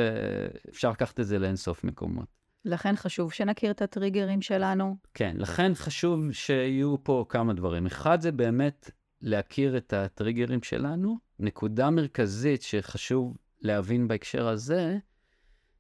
אפשר 0.70 0.92
לקחת 0.92 1.20
את 1.20 1.26
זה 1.26 1.40
לאין 1.40 1.56
סוף 1.56 1.84
מקומות. 1.84 2.26
לכן 2.66 2.96
חשוב 2.96 3.32
שנכיר 3.32 3.72
את 3.72 3.82
הטריגרים 3.82 4.42
שלנו. 4.42 4.96
כן, 5.14 5.36
לכן 5.40 5.72
חשוב 5.76 6.32
שיהיו 6.32 7.04
פה 7.04 7.26
כמה 7.30 7.54
דברים. 7.54 7.86
אחד 7.86 8.22
זה 8.22 8.32
באמת 8.32 8.92
להכיר 9.22 9.78
את 9.78 9.94
הטריגרים 9.94 10.64
שלנו. 10.64 11.18
נקודה 11.42 11.90
מרכזית 11.90 12.62
שחשוב 12.62 13.38
להבין 13.62 14.08
בהקשר 14.08 14.48
הזה, 14.48 14.98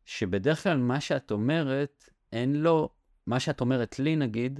שבדרך 0.05 0.63
כלל 0.63 0.77
מה 0.77 1.01
שאת 1.01 1.31
אומרת, 1.31 2.09
אין 2.31 2.55
לו, 2.55 2.89
מה 3.27 3.39
שאת 3.39 3.61
אומרת 3.61 3.99
לי 3.99 4.15
נגיד, 4.15 4.59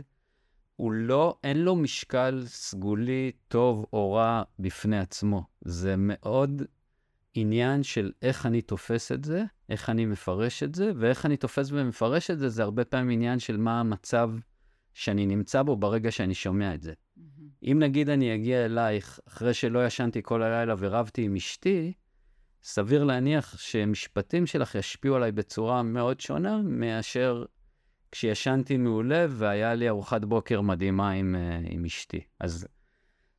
הוא 0.75 0.91
לא, 0.91 1.37
אין 1.43 1.57
לו 1.57 1.75
משקל 1.75 2.43
סגולי 2.45 3.31
טוב 3.47 3.85
או 3.93 4.13
רע 4.13 4.43
בפני 4.59 4.99
עצמו. 4.99 5.43
זה 5.61 5.95
מאוד 5.97 6.61
עניין 7.33 7.83
של 7.83 8.11
איך 8.21 8.45
אני 8.45 8.61
תופס 8.61 9.11
את 9.11 9.25
זה, 9.25 9.43
איך 9.69 9.89
אני 9.89 10.05
מפרש 10.05 10.63
את 10.63 10.75
זה, 10.75 10.91
ואיך 10.99 11.25
אני 11.25 11.37
תופס 11.37 11.69
ומפרש 11.71 12.31
את 12.31 12.39
זה, 12.39 12.49
זה 12.49 12.63
הרבה 12.63 12.85
פעמים 12.85 13.09
עניין 13.09 13.39
של 13.39 13.57
מה 13.57 13.79
המצב 13.79 14.31
שאני 14.93 15.25
נמצא 15.25 15.63
בו 15.63 15.75
ברגע 15.75 16.11
שאני 16.11 16.33
שומע 16.33 16.73
את 16.73 16.81
זה. 16.81 16.93
אם 17.63 17.77
נגיד 17.79 18.09
אני 18.09 18.35
אגיע 18.35 18.65
אלייך 18.65 19.19
אחרי 19.27 19.53
שלא 19.53 19.85
ישנתי 19.85 20.21
כל 20.23 20.43
הלילה 20.43 20.75
ורבתי 20.77 21.21
עם 21.21 21.35
אשתי, 21.35 21.93
סביר 22.63 23.03
להניח 23.03 23.57
שמשפטים 23.57 24.45
שלך 24.45 24.75
ישפיעו 24.75 25.15
עליי 25.15 25.31
בצורה 25.31 25.83
מאוד 25.83 26.19
שונה 26.19 26.61
מאשר 26.63 27.45
כשישנתי 28.11 28.77
מעולה 28.77 29.25
והיה 29.29 29.73
לי 29.73 29.89
ארוחת 29.89 30.25
בוקר 30.25 30.61
מדהימה 30.61 31.11
עם, 31.11 31.35
אה, 31.35 31.59
עם 31.69 31.85
אשתי. 31.85 32.21
אז, 32.39 32.67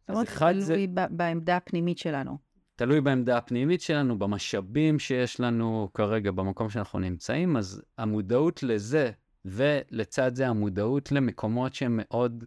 אז 0.09 0.23
אחד 0.23 0.55
זה... 0.59 0.75
תלוי 0.75 0.87
בעמדה 1.11 1.57
הפנימית 1.57 1.99
שלנו. 1.99 2.39
תלוי 2.77 3.01
בעמדה 3.01 3.39
הפנימית 3.39 3.81
שלנו, 3.81 4.19
במשאבים 4.19 4.99
שיש 4.99 5.41
לנו 5.41 5.89
כרגע 5.95 6.31
במקום 6.31 6.71
שאנחנו 6.71 6.99
נמצאים, 6.99 7.57
אז 7.57 7.83
המודעות 7.99 8.63
לזה, 8.63 9.11
ולצד 9.45 10.35
זה 10.35 10.49
המודעות 10.49 11.13
למקומות 11.13 11.75
שהם 11.75 12.01
מאוד 12.03 12.45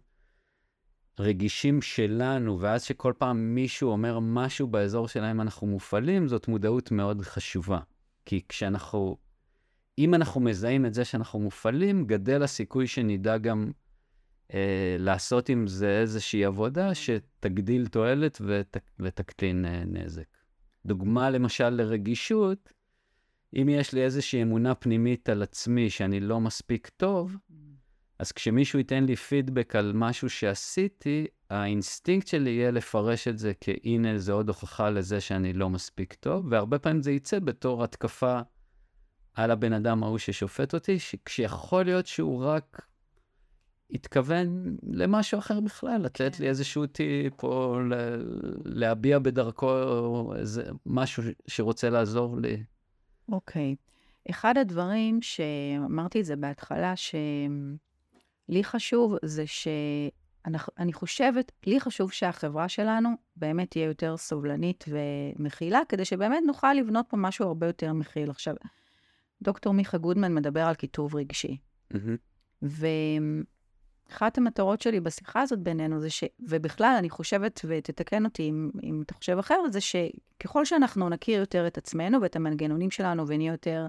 רגישים 1.20 1.82
שלנו, 1.82 2.60
ואז 2.60 2.82
שכל 2.82 3.12
פעם 3.18 3.54
מישהו 3.54 3.90
אומר 3.90 4.18
משהו 4.18 4.66
באזור 4.66 5.08
שלהם 5.08 5.40
אנחנו 5.40 5.66
מופעלים, 5.66 6.28
זאת 6.28 6.48
מודעות 6.48 6.90
מאוד 6.90 7.22
חשובה. 7.22 7.80
כי 8.24 8.42
כשאנחנו, 8.48 9.16
אם 9.98 10.14
אנחנו 10.14 10.40
מזהים 10.40 10.86
את 10.86 10.94
זה 10.94 11.04
שאנחנו 11.04 11.38
מופעלים, 11.38 12.06
גדל 12.06 12.42
הסיכוי 12.42 12.86
שנדע 12.86 13.38
גם 13.38 13.70
אה, 14.54 14.96
לעשות 14.98 15.48
עם 15.48 15.66
זה 15.66 16.00
איזושהי 16.00 16.44
עבודה 16.44 16.94
שתגדיל 16.94 17.86
תועלת 17.86 18.40
ות, 18.40 18.76
ותקטין 19.00 19.64
אה, 19.64 19.82
נזק. 19.86 20.36
דוגמה 20.86 21.30
למשל 21.30 21.68
לרגישות, 21.68 22.72
אם 23.54 23.68
יש 23.68 23.92
לי 23.92 24.02
איזושהי 24.02 24.42
אמונה 24.42 24.74
פנימית 24.74 25.28
על 25.28 25.42
עצמי 25.42 25.90
שאני 25.90 26.20
לא 26.20 26.40
מספיק 26.40 26.88
טוב, 26.88 27.36
אז 28.18 28.32
כשמישהו 28.32 28.78
ייתן 28.78 29.04
לי 29.04 29.16
פידבק 29.16 29.76
על 29.76 29.92
משהו 29.94 30.30
שעשיתי, 30.30 31.26
האינסטינקט 31.50 32.26
שלי 32.26 32.50
יהיה 32.50 32.70
לפרש 32.70 33.28
את 33.28 33.38
זה 33.38 33.52
כהנה 33.60 34.18
זה 34.18 34.32
עוד 34.32 34.48
הוכחה 34.48 34.90
לזה 34.90 35.20
שאני 35.20 35.52
לא 35.52 35.70
מספיק 35.70 36.14
טוב, 36.14 36.46
והרבה 36.50 36.78
פעמים 36.78 37.02
זה 37.02 37.12
יצא 37.12 37.38
בתור 37.38 37.84
התקפה 37.84 38.40
על 39.34 39.50
הבן 39.50 39.72
אדם 39.72 40.02
ההוא 40.02 40.18
ששופט 40.18 40.74
אותי, 40.74 40.96
כשיכול 41.24 41.84
להיות 41.84 42.06
שהוא 42.06 42.44
רק 42.44 42.86
התכוון 43.90 44.76
למשהו 44.82 45.38
אחר 45.38 45.60
בכלל, 45.60 46.02
לתת 46.02 46.34
כן. 46.36 46.42
לי 46.42 46.48
איזשהו 46.48 46.86
טיפ 46.86 47.44
או 47.44 47.78
להביע 48.64 49.18
בדרכו 49.18 50.34
איזה 50.36 50.64
משהו 50.86 51.22
שרוצה 51.46 51.90
לעזור 51.90 52.36
לי. 52.40 52.62
אוקיי. 53.28 53.74
Okay. 53.78 54.30
אחד 54.30 54.58
הדברים 54.58 55.22
שאמרתי 55.22 56.20
את 56.20 56.24
זה 56.24 56.36
בהתחלה, 56.36 56.94
שלי 58.48 58.64
חשוב, 58.64 59.14
זה 59.22 59.46
שאני 59.46 60.92
חושבת, 60.92 61.52
לי 61.66 61.80
חשוב 61.80 62.12
שהחברה 62.12 62.68
שלנו 62.68 63.10
באמת 63.36 63.70
תהיה 63.70 63.84
יותר 63.84 64.16
סובלנית 64.16 64.84
ומכילה, 64.88 65.80
כדי 65.88 66.04
שבאמת 66.04 66.42
נוכל 66.46 66.72
לבנות 66.72 67.06
פה 67.08 67.16
משהו 67.16 67.46
הרבה 67.46 67.66
יותר 67.66 67.92
מכיל. 67.92 68.30
עכשיו, 68.30 68.54
דוקטור 69.42 69.74
מיכה 69.74 69.98
גודמן 69.98 70.34
מדבר 70.34 70.60
על 70.60 70.74
כיתוב 70.74 71.16
רגשי. 71.16 71.56
Mm-hmm. 71.94 72.66
אחת 74.10 74.38
המטרות 74.38 74.80
שלי 74.80 75.00
בשיחה 75.00 75.40
הזאת 75.40 75.58
בינינו 75.58 76.00
זה 76.00 76.10
ש... 76.10 76.24
ובכלל, 76.40 76.94
אני 76.98 77.10
חושבת, 77.10 77.60
ותתקן 77.68 78.24
אותי 78.24 78.42
אם, 78.42 78.70
אם 78.82 79.02
אתה 79.06 79.14
חושב 79.14 79.38
אחרת, 79.38 79.72
זה 79.72 79.80
שככל 79.80 80.64
שאנחנו 80.64 81.08
נכיר 81.08 81.40
יותר 81.40 81.66
את 81.66 81.78
עצמנו 81.78 82.22
ואת 82.22 82.36
המנגנונים 82.36 82.90
שלנו 82.90 83.28
ונהיה 83.28 83.52
יותר 83.52 83.86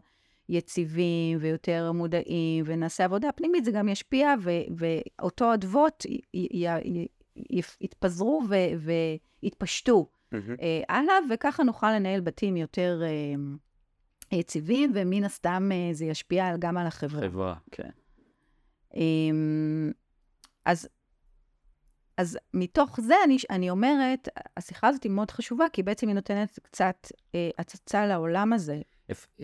יציבים 0.49 1.37
ויותר 1.41 1.91
מודעים 1.91 2.63
ונעשה 2.67 3.05
עבודה 3.05 3.31
פנימית, 3.31 3.65
זה 3.65 3.71
גם 3.71 3.89
ישפיע, 3.89 4.33
ו... 4.41 4.51
ואותו 4.77 5.53
אדוות 5.53 6.05
י... 6.05 6.19
י... 6.33 6.67
י... 6.67 7.07
יתפזרו 7.81 8.43
ו... 8.49 8.55
ויתפשטו 9.43 10.09
mm-hmm. 10.33 10.37
הלאה, 10.89 11.13
וככה 11.29 11.63
נוכל 11.63 11.91
לנהל 11.91 12.21
בתים 12.21 12.57
יותר 12.57 13.01
אה, 13.03 14.37
יציבים, 14.39 14.91
ומן 14.95 15.23
הסתם 15.23 15.69
אה, 15.71 15.89
זה 15.93 16.05
ישפיע 16.05 16.57
גם 16.59 16.77
על 16.77 16.87
החברה. 16.87 17.21
חברה, 17.21 17.55
כן. 17.71 17.89
אז, 20.65 20.87
אז 22.17 22.37
מתוך 22.53 22.99
זה 23.01 23.15
אני, 23.25 23.37
אני 23.49 23.69
אומרת, 23.69 24.27
השיחה 24.57 24.87
הזאת 24.87 25.03
היא 25.03 25.11
מאוד 25.11 25.31
חשובה, 25.31 25.65
כי 25.73 25.83
בעצם 25.83 26.07
היא 26.07 26.15
נותנת 26.15 26.59
קצת 26.63 27.07
אה, 27.35 27.49
הצצה 27.57 28.05
לעולם 28.05 28.53
הזה. 28.53 28.81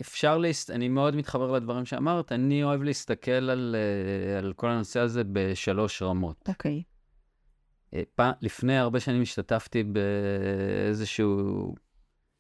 אפשר, 0.02 0.38
להסת... 0.38 0.70
אני 0.70 0.90
מאוד 0.90 1.16
מתחבר 1.16 1.52
לדברים 1.52 1.86
שאמרת, 1.86 2.32
אני 2.32 2.64
אוהב 2.64 2.84
להסתכל 2.84 3.32
על, 3.32 3.76
אה, 3.76 4.38
על 4.38 4.54
כל 4.54 4.70
הנושא 4.70 5.00
הזה 5.00 5.22
בשלוש 5.32 6.02
רמות. 6.02 6.50
אוקיי. 6.50 6.84
Okay. 6.86 7.96
אה, 7.98 8.04
פ... 8.16 8.22
לפני 8.42 8.78
הרבה 8.78 9.00
שנים 9.00 9.22
השתתפתי 9.22 9.84
באיזשהו 9.84 11.76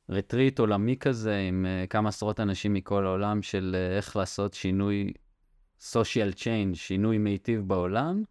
רטריט 0.10 0.60
עולמי 0.60 0.98
כזה, 0.98 1.38
עם 1.38 1.66
אה, 1.66 1.88
כמה 1.88 2.10
עשרות 2.10 2.40
אנשים 2.40 2.74
מכל 2.74 3.06
העולם, 3.06 3.42
של 3.42 3.76
איך 3.98 4.16
לעשות 4.16 4.54
שינוי 4.54 5.14
social 5.80 6.36
change, 6.36 6.76
שינוי 6.76 7.18
מיטיב 7.18 7.62
בעולם. 7.68 8.24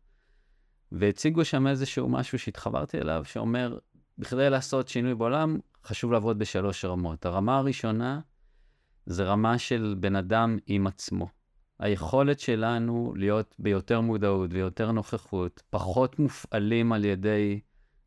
והציגו 0.92 1.44
שם 1.44 1.66
איזשהו 1.66 2.09
משהו 2.09 2.38
שהתחברתי 2.38 2.98
אליו, 2.98 3.24
שאומר, 3.24 3.78
בכדי 4.18 4.50
לעשות 4.50 4.88
שינוי 4.88 5.14
בעולם, 5.14 5.59
חשוב 5.85 6.12
לעבוד 6.12 6.38
בשלוש 6.38 6.85
רמות. 6.85 7.26
הרמה 7.26 7.59
הראשונה 7.59 8.20
זה 9.07 9.25
רמה 9.25 9.59
של 9.59 9.97
בן 10.01 10.17
אדם 10.17 10.59
עם 10.67 10.87
עצמו. 10.87 11.29
היכולת 11.79 12.41
שלנו 12.41 13.12
להיות 13.17 13.55
ביותר 13.59 14.01
מודעות 14.01 14.51
ויותר 14.53 14.93
נוכחות, 14.93 15.62
פחות 15.71 16.19
מופעלים 16.19 16.93
על 16.93 17.05
ידי 17.05 17.61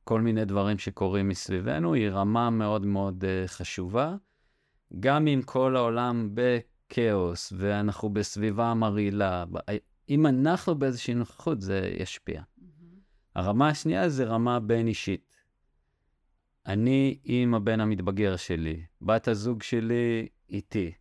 כל 0.03 0.21
מיני 0.21 0.45
דברים 0.45 0.77
שקורים 0.77 1.29
מסביבנו, 1.29 1.93
היא 1.93 2.09
רמה 2.09 2.49
מאוד 2.49 2.85
מאוד 2.85 3.23
uh, 3.23 3.47
חשובה. 3.47 4.15
גם 4.99 5.27
אם 5.27 5.41
כל 5.45 5.75
העולם 5.75 6.29
בכאוס 6.33 7.53
ואנחנו 7.57 8.09
בסביבה 8.09 8.73
מרעילה, 8.73 9.45
אם 10.09 10.27
אנחנו 10.27 10.75
באיזושהי 10.75 11.13
נוכחות, 11.13 11.61
זה 11.61 11.91
ישפיע. 11.99 12.41
הרמה 13.35 13.69
השנייה 13.69 14.09
זה 14.09 14.25
רמה 14.25 14.59
בין-אישית. 14.59 15.35
אני 16.65 17.19
עם 17.23 17.55
הבן 17.55 17.79
המתבגר 17.79 18.35
שלי, 18.35 18.85
בת 19.01 19.27
הזוג 19.27 19.63
שלי 19.63 20.27
איתי. 20.49 20.91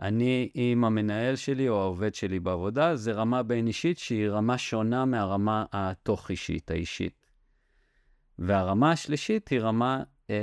אני 0.00 0.50
עם 0.54 0.84
המנהל 0.84 1.36
שלי 1.36 1.68
או 1.68 1.80
העובד 1.80 2.14
שלי 2.14 2.40
בעבודה, 2.40 2.96
זה 2.96 3.12
רמה 3.12 3.42
בין-אישית 3.42 3.98
שהיא 3.98 4.28
רמה 4.28 4.58
שונה 4.58 5.04
מהרמה 5.04 5.64
התוך-אישית, 5.72 6.70
האישית. 6.70 7.26
והרמה 8.38 8.92
השלישית 8.92 9.48
היא 9.48 9.60
רמה 9.60 10.02
אה, 10.30 10.36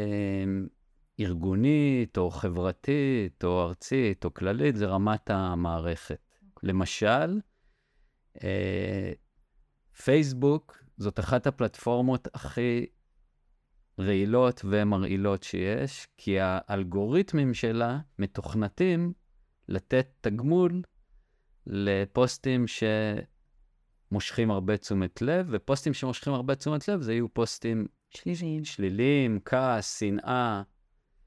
ארגונית, 1.20 2.18
או 2.18 2.32
חברתית, 2.32 3.44
או 3.44 3.62
ארצית, 3.62 4.26
או 4.26 4.34
כללית, 4.34 4.76
זה 4.76 4.86
רמת 4.86 5.30
המערכת. 5.30 6.20
למשל, 6.64 7.40
אה, 8.44 9.12
פייסבוק 10.04 10.84
זאת 10.98 11.20
אחת 11.20 11.48
הפלטפורמות 11.48 12.28
הכי 12.34 12.86
רעילות 14.00 14.62
ומרעילות 14.66 15.44
שיש, 15.44 16.08
כי 16.18 16.38
האלגוריתמים 16.40 17.54
שלה 17.54 18.00
מתוכנתים 18.20 19.14
לתת 19.68 20.08
תגמול 20.22 20.82
לפוסטים 21.68 22.66
שמושכים 24.12 24.52
הרבה 24.52 24.78
תשומת 24.78 25.22
לב, 25.22 25.48
ופוסטים 25.50 25.94
שמושכים 25.94 26.34
הרבה 26.34 26.56
תשומת 26.56 26.88
לב 26.88 27.02
זה 27.02 27.14
יהיו 27.14 27.34
פוסטים 27.34 27.88
שליליים, 28.10 28.66
שליליים 28.66 29.40
כעס, 29.46 30.00
שנאה, 30.00 30.62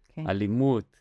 כן. 0.09 0.27
אלימות. 0.31 0.97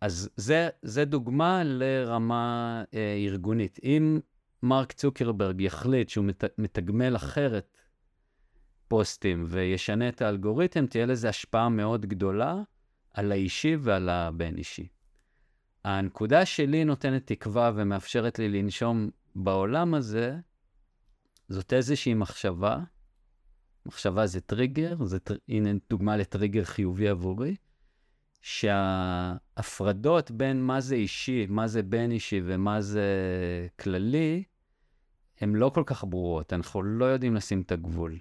אז 0.00 0.30
זה, 0.36 0.68
זה 0.82 1.04
דוגמה 1.04 1.62
לרמה 1.64 2.84
אה, 2.94 3.16
ארגונית. 3.26 3.78
אם 3.82 4.20
מרק 4.62 4.92
צוקרברג 4.92 5.60
יחליט 5.60 6.08
שהוא 6.08 6.24
מת, 6.24 6.44
מתגמל 6.58 7.16
אחרת 7.16 7.75
פוסטים 8.88 9.44
וישנה 9.48 10.08
את 10.08 10.22
האלגוריתם, 10.22 10.86
תהיה 10.86 11.06
לזה 11.06 11.28
השפעה 11.28 11.68
מאוד 11.68 12.06
גדולה 12.06 12.62
על 13.14 13.32
האישי 13.32 13.76
ועל 13.80 14.08
הבין-אישי. 14.08 14.88
הנקודה 15.84 16.46
שלי 16.46 16.84
נותנת 16.84 17.26
תקווה 17.26 17.72
ומאפשרת 17.74 18.38
לי 18.38 18.48
לנשום 18.48 19.10
בעולם 19.34 19.94
הזה, 19.94 20.36
זאת 21.48 21.72
איזושהי 21.72 22.14
מחשבה. 22.14 22.78
מחשבה 23.86 24.26
זה 24.26 24.40
טריגר, 24.40 25.04
זה, 25.04 25.18
הנה 25.48 25.70
דוגמה 25.90 26.16
לטריגר 26.16 26.64
חיובי 26.64 27.08
עבורי, 27.08 27.56
שההפרדות 28.42 30.30
בין 30.30 30.62
מה 30.62 30.80
זה 30.80 30.94
אישי, 30.94 31.46
מה 31.48 31.66
זה 31.66 31.82
בין 31.82 32.10
אישי 32.10 32.40
ומה 32.44 32.80
זה 32.80 33.06
כללי, 33.80 34.44
הן 35.40 35.54
לא 35.54 35.70
כל 35.74 35.82
כך 35.86 36.04
ברורות, 36.04 36.52
אנחנו 36.52 36.82
לא 36.82 37.04
יודעים 37.04 37.34
לשים 37.34 37.60
את 37.60 37.72
הגבול. 37.72 38.18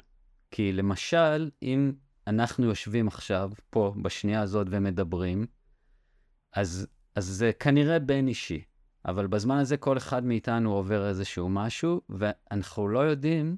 כי 0.56 0.72
למשל, 0.72 1.50
אם 1.62 1.94
אנחנו 2.28 2.66
יושבים 2.66 3.08
עכשיו 3.08 3.52
פה, 3.70 3.94
בשנייה 4.02 4.42
הזאת, 4.42 4.68
ומדברים, 4.70 5.46
אז, 6.54 6.88
אז 7.16 7.26
זה 7.26 7.52
כנראה 7.60 8.00
בין 8.00 8.28
אישי. 8.28 8.64
אבל 9.06 9.28
בזמן 9.28 9.58
הזה 9.58 9.78
כל 9.78 9.98
אחד 9.98 10.26
מאיתנו 10.26 10.74
עובר 10.74 11.08
איזשהו 11.08 11.50
משהו, 11.50 12.02
ואנחנו 12.10 12.88
לא 12.88 13.00
יודעים 13.00 13.58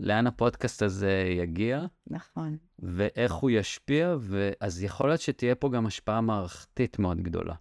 לאן 0.00 0.26
הפודקאסט 0.26 0.82
הזה 0.82 1.24
יגיע. 1.36 1.86
נכון. 2.06 2.56
ואיך 2.78 3.32
הוא 3.32 3.50
ישפיע, 3.50 4.16
ואז 4.20 4.82
יכול 4.82 5.08
להיות 5.08 5.20
שתהיה 5.20 5.54
פה 5.54 5.70
גם 5.70 5.86
השפעה 5.86 6.20
מערכתית 6.20 6.98
מאוד 6.98 7.20
גדולה. 7.20 7.54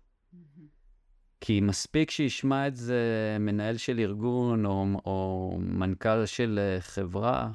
כי 1.41 1.61
מספיק 1.61 2.11
שישמע 2.11 2.67
את 2.67 2.75
זה 2.75 3.37
מנהל 3.39 3.77
של 3.77 3.99
ארגון 3.99 4.65
או, 4.65 4.85
או 5.05 5.57
מנכ"ל 5.61 6.25
של 6.25 6.59
אה, 6.61 6.81
חברה, 6.81 7.51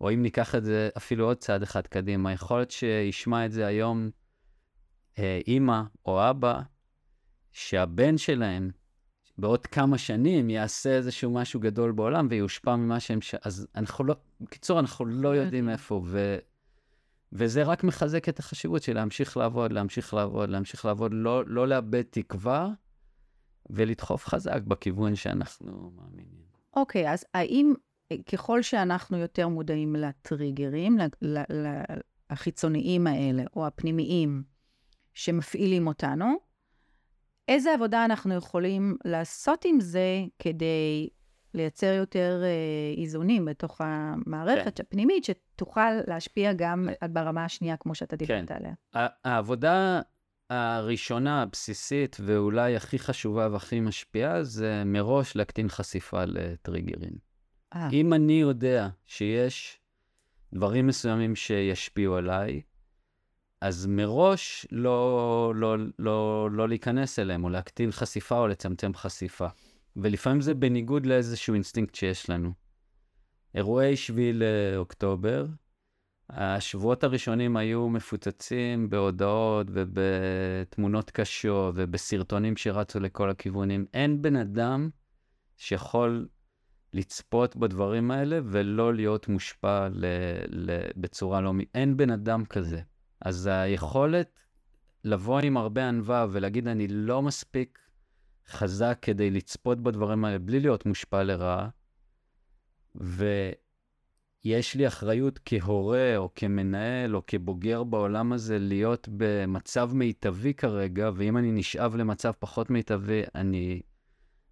או 0.00 0.10
אם 0.10 0.22
ניקח 0.22 0.54
את 0.54 0.64
זה 0.64 0.88
אפילו 0.96 1.26
עוד 1.26 1.36
צעד 1.36 1.62
אחד 1.62 1.86
קדימה, 1.86 2.32
יכול 2.32 2.58
להיות 2.58 2.70
שישמע 2.70 3.46
את 3.46 3.52
זה 3.52 3.66
היום 3.66 4.10
אה, 5.18 5.40
אימא 5.46 5.82
או 6.06 6.30
אבא, 6.30 6.60
שהבן 7.52 8.18
שלהם 8.18 8.70
בעוד 9.38 9.66
כמה 9.66 9.98
שנים 9.98 10.50
יעשה 10.50 10.90
איזשהו 10.90 11.30
משהו 11.30 11.60
גדול 11.60 11.92
בעולם 11.92 12.26
ויושפע 12.30 12.76
ממה 12.76 13.00
שהם... 13.00 13.20
ש... 13.20 13.34
אז 13.34 13.66
אנחנו 13.74 14.04
לא... 14.04 14.14
בקיצור, 14.40 14.80
אנחנו 14.80 15.04
לא 15.04 15.28
יודעים 15.28 15.68
איפה, 15.68 16.02
ו... 16.04 16.38
וזה 17.32 17.62
רק 17.62 17.84
מחזק 17.84 18.28
את 18.28 18.38
החשיבות 18.38 18.82
של 18.82 18.94
להמשיך 18.94 19.36
לעבוד, 19.36 19.72
להמשיך 19.72 20.14
לעבוד, 20.14 20.48
להמשיך 20.48 20.84
לעבוד, 20.84 21.10
לא, 21.14 21.42
לא 21.46 21.68
לאבד 21.68 22.02
תקווה 22.02 22.70
ולדחוף 23.70 24.26
חזק 24.26 24.62
בכיוון 24.62 25.16
שאנחנו 25.16 25.92
מאמינים. 25.96 26.44
אוקיי, 26.76 27.08
okay, 27.08 27.12
אז 27.12 27.24
האם 27.34 27.74
ככל 28.32 28.62
שאנחנו 28.62 29.18
יותר 29.18 29.48
מודעים 29.48 29.96
לטריגרים, 29.96 30.98
החיצוניים 32.30 33.06
האלה, 33.06 33.42
או 33.56 33.66
הפנימיים, 33.66 34.42
שמפעילים 35.14 35.86
אותנו, 35.86 36.34
איזה 37.48 37.74
עבודה 37.74 38.04
אנחנו 38.04 38.34
יכולים 38.34 38.96
לעשות 39.04 39.64
עם 39.64 39.80
זה 39.80 40.24
כדי 40.38 41.08
לייצר 41.54 41.86
יותר 41.86 42.42
אה, 42.44 43.02
איזונים 43.02 43.44
בתוך 43.44 43.80
המערכת 43.84 44.76
כן. 44.76 44.82
הפנימית, 44.82 45.24
שתוכל 45.24 45.90
להשפיע 46.06 46.52
גם 46.52 46.88
ברמה 47.10 47.44
השנייה, 47.44 47.76
כמו 47.76 47.94
שאתה 47.94 48.16
דיברת 48.16 48.48
כן. 48.48 48.54
עליה. 48.54 48.74
העבודה 49.24 50.00
הראשונה, 50.50 51.42
הבסיסית, 51.42 52.16
ואולי 52.20 52.76
הכי 52.76 52.98
חשובה 52.98 53.48
והכי 53.52 53.80
משפיעה, 53.80 54.42
זה 54.42 54.82
מראש 54.86 55.36
להקטין 55.36 55.68
חשיפה 55.68 56.24
לטריגרים. 56.24 57.33
אה. 57.74 57.76
אה. 57.76 57.88
אם 57.92 58.12
אני 58.12 58.40
יודע 58.40 58.88
שיש 59.06 59.78
דברים 60.52 60.86
מסוימים 60.86 61.36
שישפיעו 61.36 62.16
עליי, 62.16 62.60
אז 63.60 63.86
מראש 63.86 64.66
לא, 64.70 65.52
לא, 65.56 65.76
לא, 65.98 66.48
לא 66.52 66.68
להיכנס 66.68 67.18
אליהם, 67.18 67.44
או 67.44 67.48
להקטין 67.48 67.92
חשיפה 67.92 68.38
או 68.38 68.48
לצמצם 68.48 68.94
חשיפה. 68.94 69.46
ולפעמים 69.96 70.40
זה 70.40 70.54
בניגוד 70.54 71.06
לאיזשהו 71.06 71.54
אינסטינקט 71.54 71.94
שיש 71.94 72.30
לנו. 72.30 72.52
אירועי 73.54 73.96
שביעי 73.96 74.32
לאוקטובר, 74.32 75.46
השבועות 76.30 77.04
הראשונים 77.04 77.56
היו 77.56 77.88
מפוצצים 77.88 78.90
בהודעות 78.90 79.66
ובתמונות 79.70 81.10
קשות 81.10 81.74
ובסרטונים 81.78 82.56
שרצו 82.56 83.00
לכל 83.00 83.30
הכיוונים. 83.30 83.86
אין 83.94 84.22
בן 84.22 84.36
אדם 84.36 84.90
שיכול 85.56 86.28
לצפות 86.94 87.56
בדברים 87.56 88.10
האלה 88.10 88.40
ולא 88.44 88.94
להיות 88.94 89.28
מושפע 89.28 89.88
ל, 89.88 90.06
ל, 90.48 90.78
בצורה 90.96 91.40
לא... 91.40 91.52
אין 91.74 91.96
בן 91.96 92.10
אדם 92.10 92.44
כזה. 92.44 92.80
אז 93.20 93.46
היכולת 93.46 94.44
לבוא 95.04 95.40
עם 95.40 95.56
הרבה 95.56 95.88
ענווה 95.88 96.26
ולהגיד, 96.30 96.68
אני 96.68 96.88
לא 96.88 97.22
מספיק 97.22 97.78
חזק 98.48 98.98
כדי 99.02 99.30
לצפות 99.30 99.80
בדברים 99.80 100.24
האלה 100.24 100.38
בלי 100.38 100.60
להיות 100.60 100.86
מושפע 100.86 101.22
לרעה, 101.22 101.68
ויש 102.94 104.74
לי 104.74 104.86
אחריות 104.86 105.40
כהורה 105.44 106.16
או 106.16 106.30
כמנהל 106.34 107.16
או 107.16 107.22
כבוגר 107.26 107.84
בעולם 107.84 108.32
הזה 108.32 108.58
להיות 108.58 109.08
במצב 109.16 109.90
מיטבי 109.94 110.54
כרגע, 110.54 111.10
ואם 111.14 111.36
אני 111.36 111.52
נשאב 111.52 111.96
למצב 111.96 112.32
פחות 112.38 112.70
מיטבי, 112.70 113.22
אני, 113.34 113.80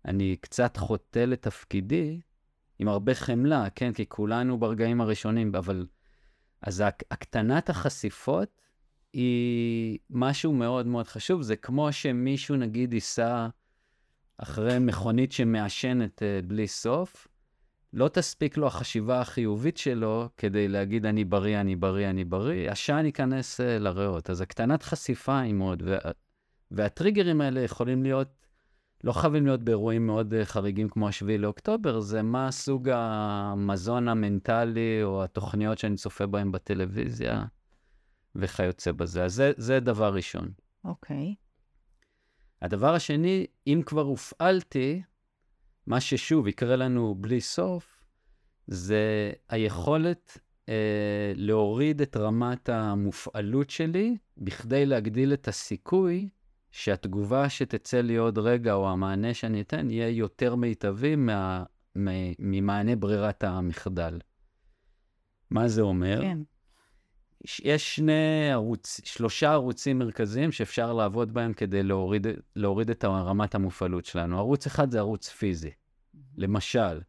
אני 0.04 0.36
קצת 0.40 0.76
חוטא 0.76 1.18
לתפקידי, 1.18 2.20
עם 2.82 2.88
הרבה 2.88 3.14
חמלה, 3.14 3.70
כן? 3.74 3.92
כי 3.92 4.06
כולנו 4.08 4.58
ברגעים 4.58 5.00
הראשונים, 5.00 5.54
אבל... 5.54 5.86
אז 6.62 6.82
הקטנת 7.10 7.70
החשיפות 7.70 8.60
היא 9.12 9.98
משהו 10.10 10.52
מאוד 10.52 10.86
מאוד 10.86 11.08
חשוב. 11.08 11.42
זה 11.42 11.56
כמו 11.56 11.92
שמישהו, 11.92 12.56
נגיד, 12.56 12.92
ייסע 12.92 13.48
אחרי 14.38 14.78
מכונית 14.78 15.32
שמעשנת 15.32 16.22
uh, 16.22 16.46
בלי 16.46 16.68
סוף, 16.68 17.28
לא 17.92 18.08
תספיק 18.08 18.56
לו 18.56 18.66
החשיבה 18.66 19.20
החיובית 19.20 19.76
שלו 19.76 20.28
כדי 20.36 20.68
להגיד, 20.68 21.06
אני 21.06 21.24
בריא, 21.24 21.60
אני 21.60 21.76
בריא, 21.76 22.10
אני 22.10 22.24
בריא, 22.24 22.70
עשן 22.70 23.02
ייכנס 23.06 23.60
uh, 23.60 23.64
לריאות. 23.64 24.30
אז 24.30 24.40
הקטנת 24.40 24.82
חשיפה 24.82 25.40
היא 25.40 25.54
מאוד, 25.54 25.82
וה, 25.86 25.98
והטריגרים 26.70 27.40
האלה 27.40 27.60
יכולים 27.60 28.02
להיות, 28.02 28.41
לא 29.04 29.12
חייבים 29.12 29.46
להיות 29.46 29.62
באירועים 29.62 30.06
מאוד 30.06 30.34
uh, 30.34 30.44
חריגים 30.44 30.88
כמו 30.88 31.08
השביעי 31.08 31.38
לאוקטובר, 31.38 32.00
זה 32.00 32.22
מה 32.22 32.50
סוג 32.50 32.88
המזון 32.92 34.08
המנטלי 34.08 35.02
או 35.02 35.24
התוכניות 35.24 35.78
שאני 35.78 35.96
צופה 35.96 36.26
בהן 36.26 36.52
בטלוויזיה. 36.52 37.44
וכיוצא 38.34 38.92
בזה. 38.92 39.24
אז 39.24 39.34
זה, 39.34 39.52
זה 39.56 39.80
דבר 39.80 40.14
ראשון. 40.14 40.52
אוקיי. 40.84 41.34
Okay. 41.38 41.42
הדבר 42.62 42.94
השני, 42.94 43.46
אם 43.66 43.82
כבר 43.86 44.02
הופעלתי, 44.02 45.02
מה 45.86 46.00
ששוב 46.00 46.48
יקרה 46.48 46.76
לנו 46.76 47.14
בלי 47.14 47.40
סוף, 47.40 48.04
זה 48.66 49.32
היכולת 49.48 50.38
אה, 50.68 51.32
להוריד 51.34 52.00
את 52.00 52.16
רמת 52.16 52.68
המופעלות 52.68 53.70
שלי, 53.70 54.16
בכדי 54.38 54.86
להגדיל 54.86 55.32
את 55.32 55.48
הסיכוי 55.48 56.28
שהתגובה 56.72 57.48
שתצא 57.48 58.00
לי 58.00 58.16
עוד 58.16 58.38
רגע, 58.38 58.72
או 58.72 58.90
המענה 58.90 59.34
שאני 59.34 59.60
אתן, 59.60 59.90
יהיה 59.90 60.08
יותר 60.08 60.54
מיטבי 60.54 61.16
מה, 61.16 61.64
ממענה 62.38 62.96
ברירת 62.96 63.44
המחדל. 63.44 64.18
מה 65.50 65.68
זה 65.68 65.82
אומר? 65.82 66.20
כן. 66.20 66.38
יש 67.62 67.96
שני 67.96 68.50
ערוץ, 68.52 69.00
שלושה 69.04 69.52
ערוצים 69.52 69.98
מרכזיים 69.98 70.52
שאפשר 70.52 70.92
לעבוד 70.92 71.34
בהם 71.34 71.52
כדי 71.52 71.82
להוריד, 71.82 72.26
להוריד 72.56 72.90
את 72.90 73.04
רמת 73.04 73.54
המופעלות 73.54 74.04
שלנו. 74.04 74.38
ערוץ 74.38 74.66
אחד 74.66 74.90
זה 74.90 74.98
ערוץ 74.98 75.28
פיזי. 75.28 75.70
למשל, 76.36 77.00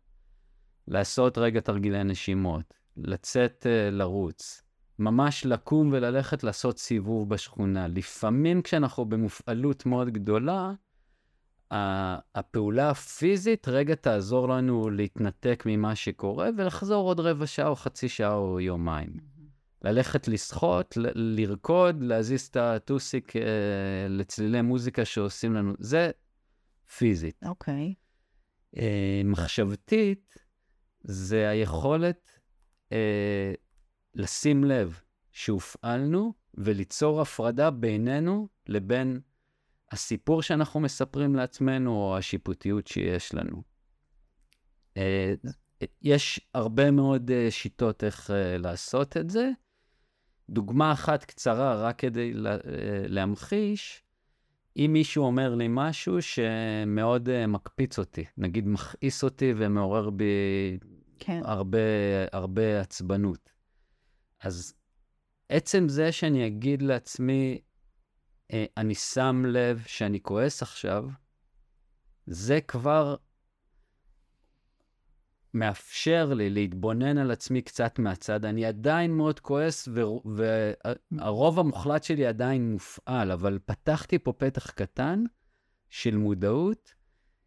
לעשות 0.88 1.38
רגע 1.38 1.60
תרגילי 1.60 2.04
נשימות, 2.04 2.73
לצאת 2.97 3.65
uh, 3.65 3.91
לרוץ, 3.91 4.62
ממש 4.99 5.45
לקום 5.45 5.89
וללכת 5.91 6.43
לעשות 6.43 6.77
סיבוב 6.77 7.29
בשכונה. 7.29 7.88
לפעמים 7.88 8.62
כשאנחנו 8.62 9.06
במופעלות 9.06 9.86
מאוד 9.86 10.10
גדולה, 10.10 10.71
הפעולה 12.36 12.89
הפיזית 12.89 13.67
רגע 13.67 13.95
תעזור 13.95 14.49
לנו 14.49 14.89
להתנתק 14.89 15.63
ממה 15.65 15.95
שקורה 15.95 16.49
ולחזור 16.58 17.08
עוד 17.08 17.19
רבע 17.19 17.47
שעה 17.47 17.67
או 17.67 17.75
חצי 17.75 18.10
שעה 18.10 18.36
או 18.36 18.60
יומיים. 18.60 19.10
ללכת 19.82 20.27
לשחות, 20.27 20.97
ל- 20.97 21.12
לרקוד, 21.41 22.03
להזיז 22.03 22.41
את 22.47 22.56
הטוסיק 22.56 23.36
אה, 23.36 23.41
לצלילי 24.10 24.62
מוזיקה 24.62 25.06
שעושים 25.06 25.53
לנו, 25.53 25.73
זה 25.79 26.12
פיזית. 26.97 27.43
אוקיי. 27.45 27.93
Okay. 27.93 28.79
אה, 28.79 29.21
מחשבתית, 29.25 30.38
זה 31.01 31.49
היכולת 31.49 32.29
אה, 32.91 33.53
לשים 34.15 34.63
לב 34.63 34.99
שהופעלנו 35.32 36.34
וליצור 36.54 37.21
הפרדה 37.21 37.71
בינינו 37.71 38.47
לבין 38.67 39.21
הסיפור 39.91 40.41
שאנחנו 40.41 40.80
מספרים 40.80 41.36
לעצמנו 41.36 41.91
או 41.91 42.17
השיפוטיות 42.17 42.88
שיש 42.88 43.34
לנו. 43.34 43.63
אה, 44.97 45.34
יש 46.02 46.39
הרבה 46.54 46.91
מאוד 46.91 47.32
uh, 47.32 47.52
שיטות 47.52 48.04
איך 48.04 48.30
uh, 48.30 48.34
לעשות 48.58 49.17
את 49.17 49.30
זה. 49.30 49.49
דוגמה 50.49 50.91
אחת 50.91 51.23
קצרה, 51.23 51.76
רק 51.76 51.99
כדי 51.99 52.34
לה, 52.34 52.54
אה, 52.54 52.58
להמחיש, 53.08 54.04
אם 54.78 54.89
מישהו 54.93 55.26
אומר 55.26 55.56
לי 55.56 55.67
משהו 55.69 56.21
שמאוד 56.21 57.45
מקפיץ 57.47 57.99
אותי, 57.99 58.26
נגיד 58.38 58.67
מכעיס 58.67 59.23
אותי 59.23 59.54
ומעורר 59.58 60.10
בי 60.10 60.26
כן. 61.19 61.41
הרבה, 61.45 61.80
הרבה 62.32 62.82
עצבנות, 62.82 63.52
אז 64.43 64.73
עצם 65.49 65.89
זה 65.89 66.12
שאני 66.12 66.47
אגיד 66.47 66.82
לעצמי, 66.82 67.62
uh, 68.51 68.56
אני 68.77 68.95
שם 68.95 69.43
לב 69.45 69.84
שאני 69.88 70.21
כועס 70.21 70.62
עכשיו, 70.62 71.06
זה 72.27 72.62
כבר 72.62 73.15
מאפשר 75.53 76.34
לי 76.34 76.49
להתבונן 76.49 77.17
על 77.17 77.32
עצמי 77.32 77.62
קצת 77.62 77.99
מהצד. 77.99 78.45
אני 78.45 78.65
עדיין 78.65 79.12
מאוד 79.12 79.39
כועס, 79.39 79.88
והרוב 81.12 81.60
המוחלט 81.60 82.03
שלי 82.03 82.25
עדיין 82.25 82.71
מופעל, 82.71 83.32
אבל 83.32 83.60
פתחתי 83.65 84.19
פה 84.19 84.34
פתח 84.34 84.71
קטן 84.71 85.23
של 85.89 86.17
מודעות, 86.17 86.93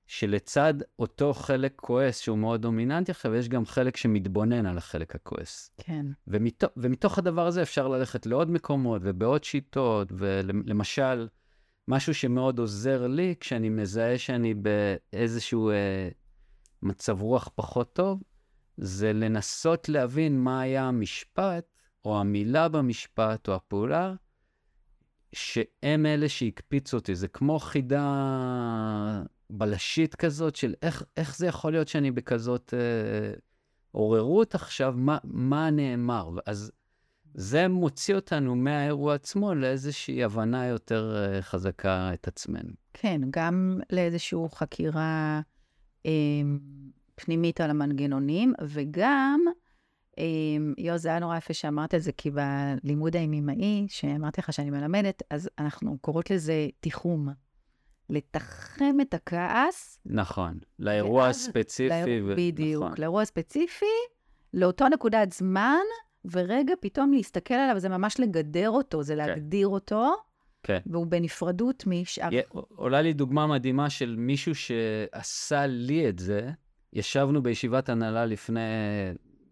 שלצד 0.07 0.75
אותו 0.99 1.35
חלק 1.35 1.73
כועס 1.77 2.19
שהוא 2.19 2.39
מאוד 2.39 2.63
דומיננטי 2.63 3.11
עכשיו, 3.11 3.35
יש 3.35 3.49
גם 3.49 3.67
חלק 3.67 3.97
שמתבונן 3.97 4.67
על 4.67 4.79
החלק 4.79 5.15
הכועס. 5.15 5.71
כן. 5.79 6.07
ומתוך, 6.27 6.71
ומתוך 6.77 7.19
הדבר 7.19 7.47
הזה 7.47 7.63
אפשר 7.63 7.89
ללכת 7.89 8.27
לעוד 8.27 8.51
מקומות 8.51 9.03
ובעוד 9.05 9.45
שיטות, 9.45 10.09
ולמשל, 10.17 11.29
משהו 11.89 12.15
שמאוד 12.15 12.59
עוזר 12.59 13.07
לי 13.07 13.35
כשאני 13.41 13.69
מזהה 13.69 14.19
שאני 14.19 14.55
באיזשהו... 14.55 15.71
אה, 15.71 16.09
מצב 16.83 17.23
רוח 17.23 17.51
פחות 17.55 17.93
טוב, 17.93 18.23
זה 18.77 19.13
לנסות 19.13 19.89
להבין 19.89 20.41
מה 20.41 20.61
היה 20.61 20.85
המשפט, 20.85 21.65
או 22.05 22.21
המילה 22.21 22.69
במשפט, 22.69 23.49
או 23.49 23.55
הפעולה, 23.55 24.15
שהם 25.33 26.07
אלה 26.07 26.29
שהקפיצו 26.29 26.97
אותי. 26.97 27.15
זה 27.15 27.29
כמו 27.29 27.59
חידה 27.59 29.23
בלשית 29.51 30.15
כזאת 30.15 30.57
של 30.57 30.75
איך, 30.83 31.03
איך 31.17 31.37
זה 31.37 31.47
יכול 31.47 31.73
להיות 31.73 31.89
שאני 31.89 32.11
בכזאת 32.11 32.75
אה, 32.77 33.33
עוררות 33.91 34.55
עכשיו, 34.55 34.95
מה, 34.97 35.19
מה 35.25 35.71
נאמר? 35.71 36.31
אז 36.47 36.73
זה 37.35 37.69
מוציא 37.69 38.15
אותנו 38.15 38.57
מהאירוע 38.57 39.15
עצמו 39.15 39.55
לאיזושהי 39.55 40.25
הבנה 40.25 40.67
יותר 40.67 41.17
אה, 41.17 41.43
חזקה 41.43 42.11
את 42.15 42.29
עצמנו. 42.29 42.71
כן, 42.95 43.21
גם 43.31 43.81
לאיזושהי 43.93 44.39
חקירה 44.55 45.41
אה, 46.07 46.11
פנימית 47.15 47.61
על 47.61 47.71
המנגנונים, 47.71 48.53
וגם, 48.69 49.41
אה, 50.19 50.25
יו, 50.79 50.99
זה 50.99 51.09
היה 51.09 51.19
נורא 51.19 51.37
יפה 51.37 51.55
שאמרת 51.55 51.95
את 51.95 52.03
זה, 52.03 52.13
כי 52.13 52.31
בלימוד 52.31 53.17
הימימאי, 53.17 53.87
שאמרתי 53.89 54.41
לך 54.41 54.53
שאני 54.53 54.71
מלמדת, 54.71 55.23
אז 55.31 55.51
אנחנו 55.59 55.99
קוראות 55.99 56.31
לזה 56.31 56.69
תיחום. 56.81 57.29
לתחם 58.11 59.01
את 59.01 59.15
הכעס. 59.15 59.99
נכון, 60.07 60.59
לאירוע 60.79 61.27
הספציפי. 61.27 61.89
לאיר... 61.89 62.25
ו... 62.29 62.37
בדיוק, 62.37 62.85
נכון. 62.85 62.95
לאירוע 62.99 63.23
הספציפי, 63.23 63.87
לאותו 64.55 64.89
נקודת 64.89 65.33
זמן, 65.33 65.85
ורגע 66.33 66.75
פתאום 66.81 67.13
להסתכל 67.13 67.55
עליו, 67.55 67.79
זה 67.79 67.89
ממש 67.89 68.21
לגדר 68.21 68.71
אותו, 68.71 69.03
זה 69.03 69.13
כן. 69.13 69.19
להגדיר 69.19 69.69
אותו. 69.69 70.15
כן. 70.63 70.79
והוא 70.87 71.07
בנפרדות 71.07 71.85
משאר... 71.87 72.29
עולה 72.69 73.03
לי 73.03 73.13
דוגמה 73.13 73.47
מדהימה 73.47 73.91
של 73.91 74.15
מישהו 74.19 74.55
שעשה 74.55 75.67
לי 75.67 76.09
את 76.09 76.19
זה. 76.19 76.51
ישבנו 76.93 77.43
בישיבת 77.43 77.89
הנהלה 77.89 78.27
לפני 78.27 78.61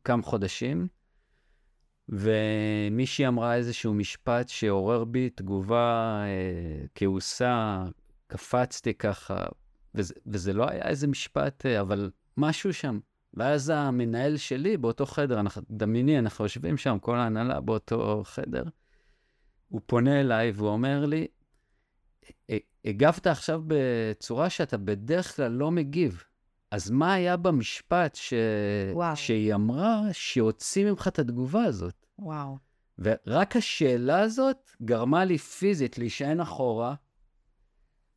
כמה 0.05 0.23
חודשים, 0.23 0.89
ומישהי 2.09 3.27
אמרה 3.27 3.55
איזשהו 3.55 3.95
משפט 3.95 4.49
שעורר 4.49 5.05
בי 5.05 5.31
תגובה 5.31 6.23
אה, 6.25 6.87
כעוסה, 6.95 7.85
קפצתי 8.35 8.95
ככה, 8.95 9.47
וזה, 9.95 10.15
וזה 10.27 10.53
לא 10.53 10.71
היה 10.71 10.89
איזה 10.89 11.07
משפט, 11.07 11.67
אה, 11.67 11.81
אבל 11.81 12.11
משהו 12.37 12.75
שם. 12.75 12.99
ואז 13.35 13.73
המנהל 13.75 14.37
שלי 14.37 14.77
באותו 14.77 15.07
חדר, 15.07 15.41
אנחנו, 15.41 15.63
דמייני, 15.71 16.19
אנחנו 16.19 16.45
יושבים 16.45 16.77
שם, 16.77 16.99
כל 17.01 17.17
ההנהלה 17.17 17.61
באותו 17.61 18.23
חדר, 18.25 18.65
הוא 19.69 19.81
פונה 19.87 20.21
אליי 20.21 20.53
והוא 20.55 20.69
אומר 20.69 21.07
לי, 21.07 21.27
הגבת 22.85 23.27
עכשיו 23.27 23.63
בצורה 23.67 24.51
שאתה 24.51 24.77
בדרך 24.77 25.37
כלל 25.37 25.53
לא 25.53 25.71
מגיב. 25.71 26.25
אז 26.71 26.91
מה 26.91 27.13
היה 27.13 27.37
במשפט 27.37 28.15
ש... 28.15 28.35
שהיא 29.15 29.55
אמרה 29.55 30.01
שהוציא 30.13 30.91
ממך 30.91 31.09
את 31.09 31.19
התגובה 31.19 31.65
הזאת? 31.65 32.07
וואו. 32.19 32.59
ורק 32.99 33.57
השאלה 33.57 34.21
הזאת 34.21 34.71
גרמה 34.83 35.25
לי 35.25 35.39
פיזית 35.39 35.99
להישען 35.99 36.41
אחורה, 36.41 36.95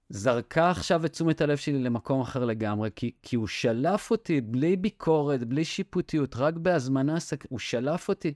זרקה 0.10 0.70
עכשיו 0.70 1.06
את 1.06 1.12
תשומת 1.12 1.42
הלב 1.42 1.58
שלי 1.58 1.80
למקום 1.80 2.22
אחר 2.22 2.46
לגמרי, 2.46 2.90
כי, 2.96 3.12
כי 3.24 3.36
הוא 3.36 3.48
שלף 3.48 4.12
אותי 4.12 4.42
בלי 4.42 4.76
ביקורת, 4.76 5.44
בלי 5.44 5.66
שיפוטיות, 5.66 6.36
רק 6.36 6.54
בהזמנה, 6.54 7.18
הוא 7.50 7.60
שלף 7.60 8.10
אותי. 8.10 8.34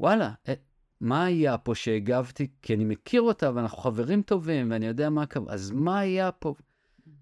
וואלה, 0.00 0.32
אה, 0.48 0.54
מה 1.00 1.24
היה 1.24 1.58
פה 1.58 1.74
שהגבתי? 1.74 2.48
כי 2.62 2.74
אני 2.74 2.84
מכיר 2.84 3.22
אותה 3.22 3.50
ואנחנו 3.54 3.78
חברים 3.78 4.22
טובים 4.22 4.70
ואני 4.70 4.86
יודע 4.86 5.10
מה 5.10 5.26
קרה, 5.26 5.44
אז 5.48 5.70
מה 5.70 5.98
היה 5.98 6.32
פה? 6.32 6.54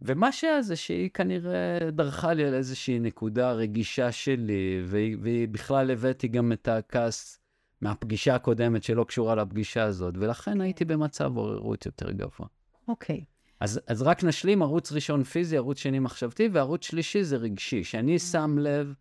ומה 0.02 0.32
שהיה 0.32 0.62
זה 0.62 0.76
שהיא 0.76 1.10
כנראה 1.10 1.78
דרכה 1.92 2.32
לי 2.32 2.44
על 2.44 2.54
איזושהי 2.54 2.98
נקודה 2.98 3.52
רגישה 3.52 4.12
שלי, 4.12 4.82
והיא, 4.84 5.16
והיא 5.20 5.48
בכלל 5.48 5.90
הבאתי 5.90 6.28
גם 6.28 6.52
את 6.52 6.68
הכעס 6.68 7.38
מהפגישה 7.80 8.34
הקודמת 8.34 8.82
שלא 8.82 9.04
קשורה 9.04 9.34
לפגישה 9.34 9.84
הזאת, 9.84 10.14
ולכן 10.18 10.60
הייתי 10.60 10.84
במצב 10.84 11.36
עוררות 11.36 11.86
יותר 11.86 12.10
גבוה. 12.12 12.46
אוקיי. 12.88 13.20
Okay. 13.20 13.31
אז, 13.62 13.80
אז 13.86 14.02
רק 14.02 14.24
נשלים, 14.24 14.62
ערוץ 14.62 14.92
ראשון 14.92 15.24
פיזי, 15.24 15.56
ערוץ 15.56 15.78
שני 15.78 15.98
מחשבתי, 15.98 16.48
וערוץ 16.52 16.84
שלישי 16.84 17.24
זה 17.24 17.36
רגשי, 17.36 17.84
שאני 17.84 18.18
שם 18.18 18.58
לב 18.58 18.94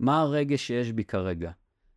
מה 0.00 0.20
הרגש 0.20 0.66
שיש 0.66 0.92
בי 0.92 1.04
כרגע. 1.04 1.50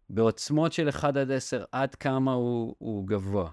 בעוצמות 0.09 0.73
של 0.73 0.89
1 0.89 1.17
עד 1.17 1.31
10, 1.31 1.63
עד 1.71 1.95
כמה 1.95 2.33
הוא, 2.33 2.75
הוא 2.77 3.07
גבוה. 3.07 3.49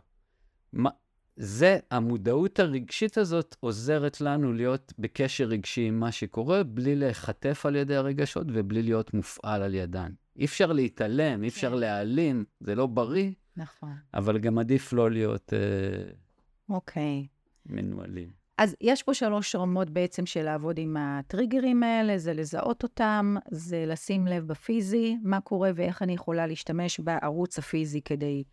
מה, 0.72 0.90
זה, 1.36 1.78
המודעות 1.90 2.58
הרגשית 2.58 3.18
הזאת 3.18 3.56
עוזרת 3.60 4.20
לנו 4.20 4.52
להיות 4.52 4.92
בקשר 4.98 5.44
רגשי 5.44 5.82
עם 5.82 6.00
מה 6.00 6.12
שקורה, 6.12 6.62
בלי 6.62 6.96
להיחטף 6.96 7.66
על 7.66 7.76
ידי 7.76 7.96
הרגשות 7.96 8.46
ובלי 8.52 8.82
להיות 8.82 9.14
מופעל 9.14 9.62
על 9.62 9.74
ידן. 9.74 10.12
אי 10.36 10.44
אפשר 10.44 10.72
להתעלם, 10.72 11.42
אי 11.42 11.48
אפשר 11.48 11.70
כן. 11.70 11.78
להעלים, 11.78 12.44
זה 12.60 12.74
לא 12.74 12.86
בריא. 12.86 13.30
נכון. 13.56 13.92
אבל 14.14 14.38
גם 14.38 14.58
עדיף 14.58 14.92
לא 14.92 15.10
להיות... 15.10 15.52
אה, 15.52 16.10
אוקיי. 16.68 17.26
מנוהלים. 17.66 18.37
אז 18.58 18.76
יש 18.80 19.02
פה 19.02 19.14
שלוש 19.14 19.54
רמות 19.54 19.90
בעצם 19.90 20.26
של 20.26 20.42
לעבוד 20.42 20.78
עם 20.78 20.96
הטריגרים 20.96 21.82
האלה, 21.82 22.18
זה 22.18 22.32
לזהות 22.34 22.82
אותם, 22.82 23.36
זה 23.50 23.84
לשים 23.86 24.26
לב 24.26 24.46
בפיזי, 24.46 25.16
מה 25.22 25.40
קורה 25.40 25.70
ואיך 25.74 26.02
אני 26.02 26.12
יכולה 26.12 26.46
להשתמש 26.46 27.00
בערוץ 27.00 27.58
הפיזי 27.58 28.00
כדי 28.02 28.44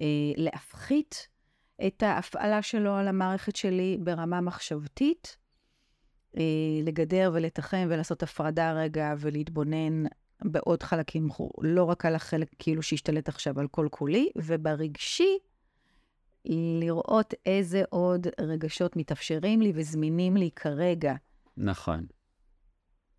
אה, 0.00 0.06
להפחית 0.36 1.28
את 1.86 2.02
ההפעלה 2.02 2.62
שלו 2.62 2.94
על 2.94 3.08
המערכת 3.08 3.56
שלי 3.56 3.98
ברמה 4.00 4.40
מחשבתית, 4.40 5.36
אה, 6.36 6.42
לגדר 6.82 7.30
ולתחם 7.34 7.86
ולעשות 7.90 8.22
הפרדה 8.22 8.72
רגע 8.72 9.14
ולהתבונן 9.18 10.04
בעוד 10.44 10.82
חלקים, 10.82 11.28
לא 11.60 11.84
רק 11.84 12.06
על 12.06 12.14
החלק 12.14 12.48
כאילו 12.58 12.82
שהשתלט 12.82 13.28
עכשיו 13.28 13.60
על 13.60 13.68
כל 13.68 13.88
כולי, 13.90 14.28
וברגשי, 14.36 15.38
לראות 16.44 17.34
איזה 17.46 17.82
עוד 17.90 18.26
רגשות 18.40 18.96
מתאפשרים 18.96 19.60
לי 19.60 19.72
וזמינים 19.74 20.36
לי 20.36 20.50
כרגע. 20.56 21.14
נכון. 21.56 22.06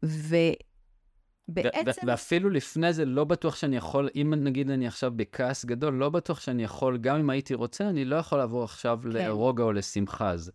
ובעצם... 0.04 2.02
ואפילו 2.08 2.50
לפני 2.50 2.94
זה, 2.94 3.06
לא 3.06 3.24
בטוח 3.24 3.56
שאני 3.56 3.76
יכול, 3.76 4.10
אם 4.16 4.34
נגיד 4.38 4.70
אני 4.70 4.88
עכשיו 4.88 5.12
בכעס 5.16 5.66
גדול, 5.66 5.94
לא 5.94 6.10
בטוח 6.10 6.40
שאני 6.40 6.64
יכול, 6.64 6.98
גם 6.98 7.20
אם 7.20 7.30
הייתי 7.30 7.54
רוצה, 7.54 7.90
אני 7.90 8.06
לא 8.06 8.16
יכול 8.16 8.38
לעבור 8.38 8.64
עכשיו 8.64 9.00
כן. 9.04 9.10
לרוגע 9.10 9.64
או 9.64 9.72
לשמחה. 9.72 10.32
אז 10.32 10.52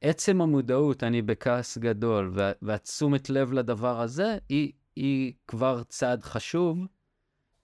עצם 0.00 0.40
המודעות, 0.40 1.02
אני 1.02 1.22
בכעס 1.22 1.78
גדול, 1.78 2.32
והתשומת 2.62 3.30
לב 3.30 3.52
לדבר 3.52 4.00
הזה, 4.00 4.38
היא, 4.48 4.72
היא 4.96 5.32
כבר 5.46 5.82
צעד 5.82 6.22
חשוב. 6.22 6.78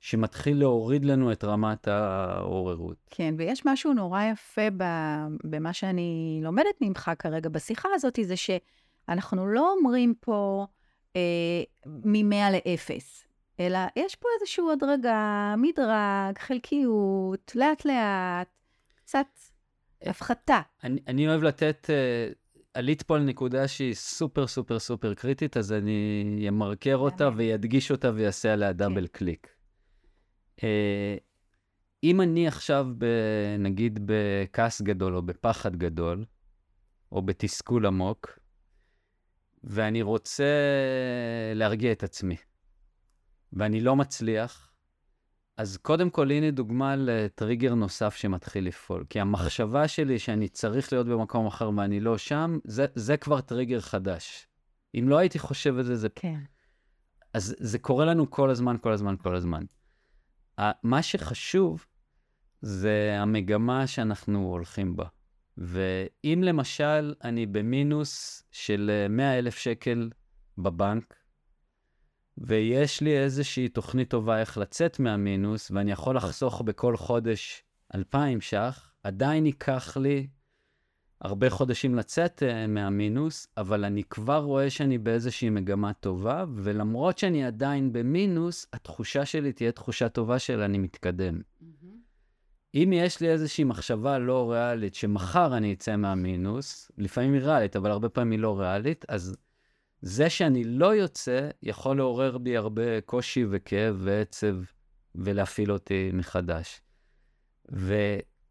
שמתחיל 0.02 0.58
להוריד 0.58 1.04
לנו 1.04 1.32
את 1.32 1.44
רמת 1.44 1.88
העוררות. 1.88 2.96
כן, 3.10 3.34
ויש 3.38 3.66
משהו 3.66 3.92
נורא 3.92 4.22
יפה 4.22 4.62
במה 5.44 5.72
שאני 5.72 6.40
לומדת 6.42 6.74
ממך 6.80 7.10
כרגע 7.18 7.48
בשיחה 7.48 7.88
הזאת, 7.94 8.18
זה 8.22 8.34
שאנחנו 8.36 9.46
לא 9.46 9.72
אומרים 9.72 10.14
פה 10.20 10.66
אה, 11.16 11.62
מ-100 11.86 12.50
ל-0, 12.50 12.90
אלא 13.60 13.78
יש 13.96 14.16
פה 14.16 14.28
איזשהו 14.40 14.70
הדרגה, 14.70 15.54
מדרג, 15.58 16.38
חלקיות, 16.38 17.52
לאט-לאט, 17.54 18.48
קצת 18.94 19.26
הפחתה. 20.02 20.60
אני, 20.84 21.00
אני 21.08 21.28
אוהב 21.28 21.42
לתת, 21.42 21.90
uh, 21.90 22.34
עלית 22.74 23.02
פה 23.02 23.16
על 23.16 23.22
נקודה 23.22 23.68
שהיא 23.68 23.94
סופר 23.94 24.46
סופר 24.46 24.78
סופר 24.78 25.14
קריטית, 25.14 25.56
אז 25.56 25.72
אני 25.72 26.46
אמרקר 26.48 26.96
אותה 26.96 27.30
ואדגיש 27.36 27.90
אותה 27.90 28.10
ויעשה 28.14 28.52
עליה 28.52 28.72
דאבל 28.72 29.06
כן. 29.06 29.06
קליק. 29.06 29.61
אה, 30.64 31.16
אם 32.04 32.20
אני 32.20 32.48
עכשיו, 32.48 32.86
ב, 32.98 33.06
נגיד, 33.58 34.00
בכעס 34.04 34.82
גדול, 34.82 35.16
או 35.16 35.22
בפחד 35.22 35.76
גדול, 35.76 36.24
או 37.12 37.22
בתסכול 37.22 37.86
עמוק, 37.86 38.38
ואני 39.64 40.02
רוצה 40.02 40.44
להרגיע 41.54 41.92
את 41.92 42.02
עצמי, 42.02 42.36
ואני 43.52 43.80
לא 43.80 43.96
מצליח, 43.96 44.72
אז 45.56 45.76
קודם 45.76 46.10
כל, 46.10 46.30
הנה 46.30 46.50
דוגמה 46.50 46.96
לטריגר 46.96 47.74
נוסף 47.74 48.14
שמתחיל 48.14 48.66
לפעול. 48.66 49.04
כי 49.10 49.20
המחשבה 49.20 49.88
שלי 49.88 50.18
שאני 50.18 50.48
צריך 50.48 50.92
להיות 50.92 51.06
במקום 51.06 51.46
אחר 51.46 51.70
ואני 51.76 52.00
לא 52.00 52.18
שם, 52.18 52.58
זה, 52.64 52.86
זה 52.94 53.16
כבר 53.16 53.40
טריגר 53.40 53.80
חדש. 53.80 54.46
אם 54.94 55.08
לא 55.08 55.18
הייתי 55.18 55.38
חושב 55.38 55.78
את 55.78 55.84
זה, 55.84 55.96
זה... 55.96 56.08
כן. 56.14 56.40
אז 57.34 57.54
זה 57.58 57.78
קורה 57.78 58.04
לנו 58.04 58.30
כל 58.30 58.50
הזמן, 58.50 58.76
כל 58.80 58.92
הזמן, 58.92 59.14
כל 59.22 59.34
הזמן. 59.34 59.64
מה 60.82 61.02
שחשוב 61.02 61.86
זה 62.62 63.16
המגמה 63.18 63.86
שאנחנו 63.86 64.48
הולכים 64.48 64.96
בה. 64.96 65.06
ואם 65.58 66.42
למשל 66.44 67.14
אני 67.24 67.46
במינוס 67.46 68.42
של 68.50 69.06
100 69.10 69.38
אלף 69.38 69.58
שקל 69.58 70.10
בבנק, 70.58 71.14
ויש 72.38 73.00
לי 73.00 73.18
איזושהי 73.18 73.68
תוכנית 73.68 74.10
טובה 74.10 74.40
איך 74.40 74.58
לצאת 74.58 75.00
מהמינוס, 75.00 75.70
ואני 75.70 75.92
יכול 75.92 76.16
לחסוך 76.16 76.62
בכל 76.62 76.96
חודש 76.96 77.62
2,000 77.94 78.40
ש"ח, 78.40 78.92
עדיין 79.02 79.46
ייקח 79.46 79.96
לי 79.96 80.28
הרבה 81.22 81.50
חודשים 81.50 81.94
לצאת 81.94 82.42
uh, 82.42 82.68
מהמינוס, 82.68 83.46
אבל 83.56 83.84
אני 83.84 84.04
כבר 84.04 84.38
רואה 84.38 84.70
שאני 84.70 84.98
באיזושהי 84.98 85.50
מגמה 85.50 85.92
טובה, 85.92 86.44
ולמרות 86.56 87.18
שאני 87.18 87.44
עדיין 87.44 87.92
במינוס, 87.92 88.66
התחושה 88.72 89.24
שלי 89.24 89.52
תהיה 89.52 89.72
תחושה 89.72 90.08
טובה 90.08 90.38
של 90.38 90.60
אני 90.60 90.78
מתקדם. 90.78 91.40
Mm-hmm. 91.40 91.86
אם 92.74 92.92
יש 92.94 93.20
לי 93.20 93.28
איזושהי 93.28 93.64
מחשבה 93.64 94.18
לא 94.18 94.52
ריאלית, 94.52 94.94
שמחר 94.94 95.56
אני 95.56 95.72
אצא 95.72 95.96
מהמינוס, 95.96 96.90
לפעמים 96.98 97.32
היא 97.32 97.42
ריאלית, 97.42 97.76
אבל 97.76 97.90
הרבה 97.90 98.08
פעמים 98.08 98.30
היא 98.30 98.38
לא 98.38 98.60
ריאלית, 98.60 99.04
אז 99.08 99.36
זה 100.00 100.30
שאני 100.30 100.64
לא 100.64 100.94
יוצא, 100.94 101.48
יכול 101.62 101.96
לעורר 101.96 102.38
בי 102.38 102.56
הרבה 102.56 103.00
קושי 103.00 103.44
וכאב 103.50 103.96
ועצב, 103.98 104.54
ולהפעיל 105.14 105.72
אותי 105.72 106.10
מחדש. 106.12 106.80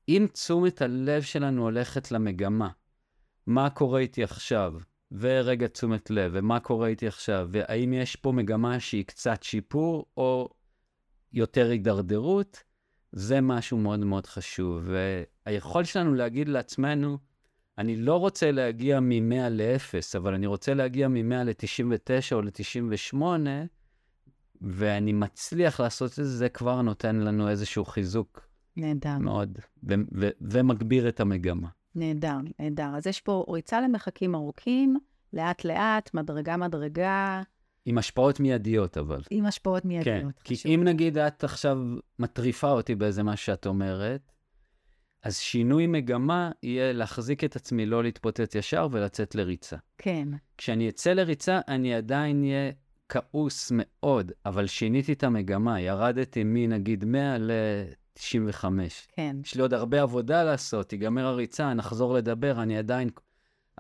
ואם 0.08 0.28
תשומת 0.34 0.82
הלב 0.82 1.22
שלנו 1.22 1.64
הולכת 1.64 2.12
למגמה, 2.12 2.70
מה 3.48 3.70
קורה 3.70 4.00
איתי 4.00 4.24
עכשיו, 4.24 4.74
ורגע 5.12 5.68
תשומת 5.68 6.10
לב, 6.10 6.32
ומה 6.36 6.60
קורה 6.60 6.88
איתי 6.88 7.08
עכשיו, 7.08 7.48
והאם 7.52 7.94
יש 7.94 8.16
פה 8.16 8.32
מגמה 8.32 8.80
שהיא 8.80 9.06
קצת 9.06 9.44
שיפור, 9.44 10.06
או 10.18 10.50
יותר 11.34 11.70
הידרדרות, 11.70 12.64
זה 13.12 13.42
משהו 13.42 13.78
מאוד 13.78 14.00
מאוד 14.00 14.26
חשוב. 14.26 14.90
והיכולת 15.46 15.86
שלנו 15.86 16.14
להגיד 16.14 16.48
לעצמנו, 16.48 17.18
אני 17.78 17.96
לא 17.96 18.16
רוצה 18.18 18.52
להגיע 18.52 19.00
מ-100 19.00 19.50
ל-0, 19.50 20.18
אבל 20.18 20.34
אני 20.34 20.48
רוצה 20.48 20.74
להגיע 20.74 21.08
מ-100 21.08 21.44
ל-99 21.44 22.32
או 22.32 22.42
ל-98, 22.42 23.16
ואני 24.62 25.14
מצליח 25.14 25.80
לעשות 25.80 26.12
את 26.12 26.16
זה, 26.16 26.38
זה 26.38 26.50
כבר 26.50 26.82
נותן 26.82 27.16
לנו 27.16 27.50
איזשהו 27.50 27.86
חיזוק. 27.86 28.51
נהדר. 28.78 29.18
מאוד, 29.18 29.60
ומגביר 30.42 31.10
את 31.10 31.20
המגמה. 31.20 31.68
נהדר, 31.96 32.38
נהדר. 32.60 32.90
אז 32.96 33.08
יש 33.08 33.22
פה 33.22 33.46
ריצה 33.50 33.82
למרחקים 33.82 34.36
ארוכים, 34.36 34.98
לאט-לאט, 35.34 36.14
מדרגה-מדרגה. 36.14 37.42
עם 37.86 37.98
השפעות 37.98 38.40
מיידיות, 38.40 38.98
אבל. 38.98 39.22
עם 39.30 39.46
השפעות 39.46 39.86
מיידיות. 39.86 40.34
כן, 40.36 40.44
כי 40.44 40.76
אם 40.76 40.82
נגיד 40.84 41.18
את 41.18 41.44
עכשיו 41.44 41.78
מטריפה 42.20 42.72
אותי 42.72 42.96
באיזה 42.96 43.24
מה 43.24 43.36
שאת 43.36 43.66
אומרת, 43.66 44.32
אז 45.24 45.38
שינוי 45.38 45.88
מגמה 45.88 46.52
יהיה 46.64 46.94
להחזיק 46.94 47.44
את 47.44 47.56
עצמי, 47.56 47.86
לא 47.86 48.04
להתפוצץ 48.04 48.56
ישר 48.56 48.88
ולצאת 48.92 49.36
לריצה. 49.36 49.78
כן. 49.98 50.28
כשאני 50.58 50.90
אצא 50.90 51.14
לריצה, 51.14 51.60
אני 51.68 51.96
עדיין 51.96 52.44
אהיה 52.44 52.72
כעוס 53.10 53.72
מאוד, 53.76 54.32
אבל 54.46 54.68
שיניתי 54.68 55.14
את 55.14 55.24
המגמה, 55.24 55.82
ירדתי 55.82 56.44
מנגיד 56.46 57.06
100 57.06 57.38
ל-95. 58.22 58.66
כן. 59.16 59.36
יש 59.46 59.56
לי 59.56 59.62
עוד 59.62 59.74
הרבה 59.74 60.02
עבודה 60.02 60.44
לעשות, 60.44 60.90
תיגמר 60.90 61.26
הריצה, 61.26 61.74
נחזור 61.74 62.14
לדבר, 62.14 62.62
אני 62.62 62.78
עדיין... 62.78 63.10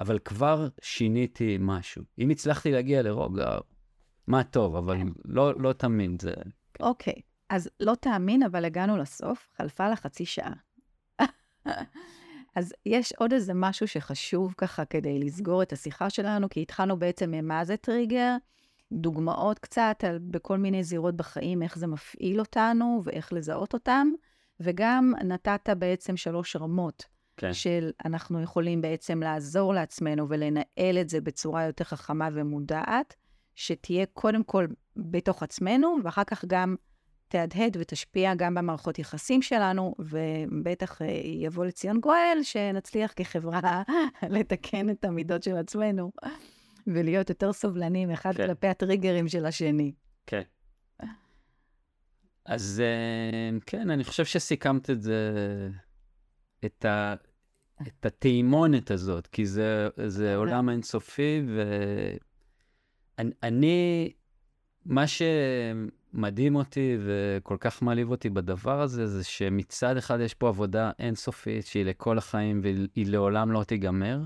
אבל 0.01 0.19
כבר 0.19 0.67
שיניתי 0.81 1.57
משהו. 1.59 2.03
אם 2.19 2.29
הצלחתי 2.29 2.71
להגיע 2.71 3.01
לרוגע, 3.01 3.57
מה 4.27 4.43
טוב, 4.43 4.75
אבל 4.75 4.97
כן. 4.97 5.07
לא, 5.25 5.53
לא 5.61 5.73
תמיד 5.73 6.21
זה... 6.21 6.33
אוקיי, 6.79 7.13
אז 7.49 7.69
לא 7.79 7.95
תאמין, 7.95 8.43
אבל 8.43 8.65
הגענו 8.65 8.97
לסוף, 8.97 9.47
חלפה 9.57 9.89
לה 9.89 9.95
חצי 9.95 10.25
שעה. 10.25 10.53
אז 12.55 12.73
יש 12.85 13.13
עוד 13.17 13.33
איזה 13.33 13.53
משהו 13.55 13.87
שחשוב 13.87 14.53
ככה 14.57 14.85
כדי 14.85 15.19
לסגור 15.19 15.63
את 15.63 15.73
השיחה 15.73 16.09
שלנו, 16.09 16.49
כי 16.49 16.61
התחלנו 16.61 16.99
בעצם 16.99 17.31
ממה 17.31 17.65
זה 17.65 17.77
טריגר, 17.77 18.35
דוגמאות 18.91 19.59
קצת 19.59 20.03
על, 20.07 20.17
בכל 20.19 20.57
מיני 20.57 20.83
זירות 20.83 21.15
בחיים, 21.15 21.63
איך 21.63 21.77
זה 21.77 21.87
מפעיל 21.87 22.39
אותנו 22.39 23.01
ואיך 23.03 23.33
לזהות 23.33 23.73
אותם, 23.73 24.07
וגם 24.63 25.13
נתת 25.23 25.69
בעצם 25.77 26.17
שלוש 26.17 26.55
רמות 26.55 27.05
כן. 27.37 27.53
של 27.53 27.91
אנחנו 28.05 28.41
יכולים 28.41 28.81
בעצם 28.81 29.19
לעזור 29.23 29.73
לעצמנו 29.73 30.29
ולנהל 30.29 30.97
את 31.01 31.09
זה 31.09 31.21
בצורה 31.21 31.63
יותר 31.63 31.83
חכמה 31.83 32.29
ומודעת, 32.33 33.15
שתהיה 33.55 34.05
קודם 34.05 34.43
כל 34.43 34.67
בתוך 34.95 35.43
עצמנו, 35.43 35.97
ואחר 36.03 36.23
כך 36.23 36.45
גם 36.47 36.75
תהדהד 37.27 37.77
ותשפיע 37.79 38.35
גם 38.35 38.55
במערכות 38.55 38.99
יחסים 38.99 39.41
שלנו, 39.41 39.95
ובטח 39.99 41.01
אה, 41.01 41.07
יבוא 41.23 41.65
לציון 41.65 41.99
גואל, 41.99 42.39
שנצליח 42.43 43.13
כחברה 43.15 43.83
לתקן 44.29 44.89
את 44.89 45.05
המידות 45.05 45.43
של 45.43 45.55
עצמנו, 45.55 46.11
ולהיות 46.87 47.29
יותר 47.29 47.53
סובלנים 47.53 48.11
אחד 48.11 48.33
כן. 48.35 48.47
כלפי 48.47 48.67
הטריגרים 48.67 49.27
של 49.27 49.45
השני. 49.45 49.91
כן. 50.27 50.41
אז 52.45 52.81
אה, 52.85 53.57
כן, 53.65 53.89
אני 53.89 54.03
חושב 54.03 54.25
שסיכמת 54.25 54.89
את 54.89 55.01
זה, 55.01 55.31
את, 56.65 56.85
ה, 56.85 57.15
את 57.87 58.05
התאימונת 58.05 58.91
הזאת, 58.91 59.27
כי 59.27 59.45
זה, 59.45 59.89
זה 60.05 60.35
עולם 60.35 60.69
אינסופי, 60.69 61.43
ואני, 63.17 64.13
מה 64.85 65.05
שמדהים 65.07 66.55
אותי 66.55 66.97
וכל 66.99 67.57
כך 67.59 67.81
מעליב 67.81 68.11
אותי 68.11 68.29
בדבר 68.29 68.81
הזה, 68.81 69.07
זה 69.07 69.23
שמצד 69.23 69.97
אחד 69.97 70.19
יש 70.19 70.33
פה 70.33 70.47
עבודה 70.47 70.91
אינסופית 70.99 71.65
שהיא 71.65 71.85
לכל 71.85 72.17
החיים 72.17 72.61
והיא 72.63 73.07
לעולם 73.07 73.51
לא 73.51 73.63
תיגמר, 73.63 74.21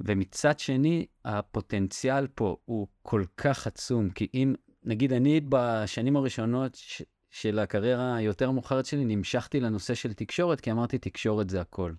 ומצד 0.00 0.58
שני, 0.58 1.06
הפוטנציאל 1.24 2.26
פה 2.26 2.56
הוא 2.64 2.86
כל 3.02 3.24
כך 3.36 3.66
עצום, 3.66 4.10
כי 4.10 4.28
אם, 4.34 4.54
נגיד, 4.86 5.12
אני 5.12 5.40
בשנים 5.48 6.16
הראשונות 6.16 6.74
ש, 6.74 7.02
של 7.30 7.58
הקריירה 7.58 8.16
היותר 8.16 8.50
מאוחרת 8.50 8.86
שלי, 8.86 9.04
נמשכתי 9.04 9.60
לנושא 9.60 9.94
של 9.94 10.12
תקשורת, 10.12 10.60
כי 10.60 10.70
אמרתי, 10.70 10.98
תקשורת 10.98 11.50
זה 11.50 11.60
הכל. 11.60 11.92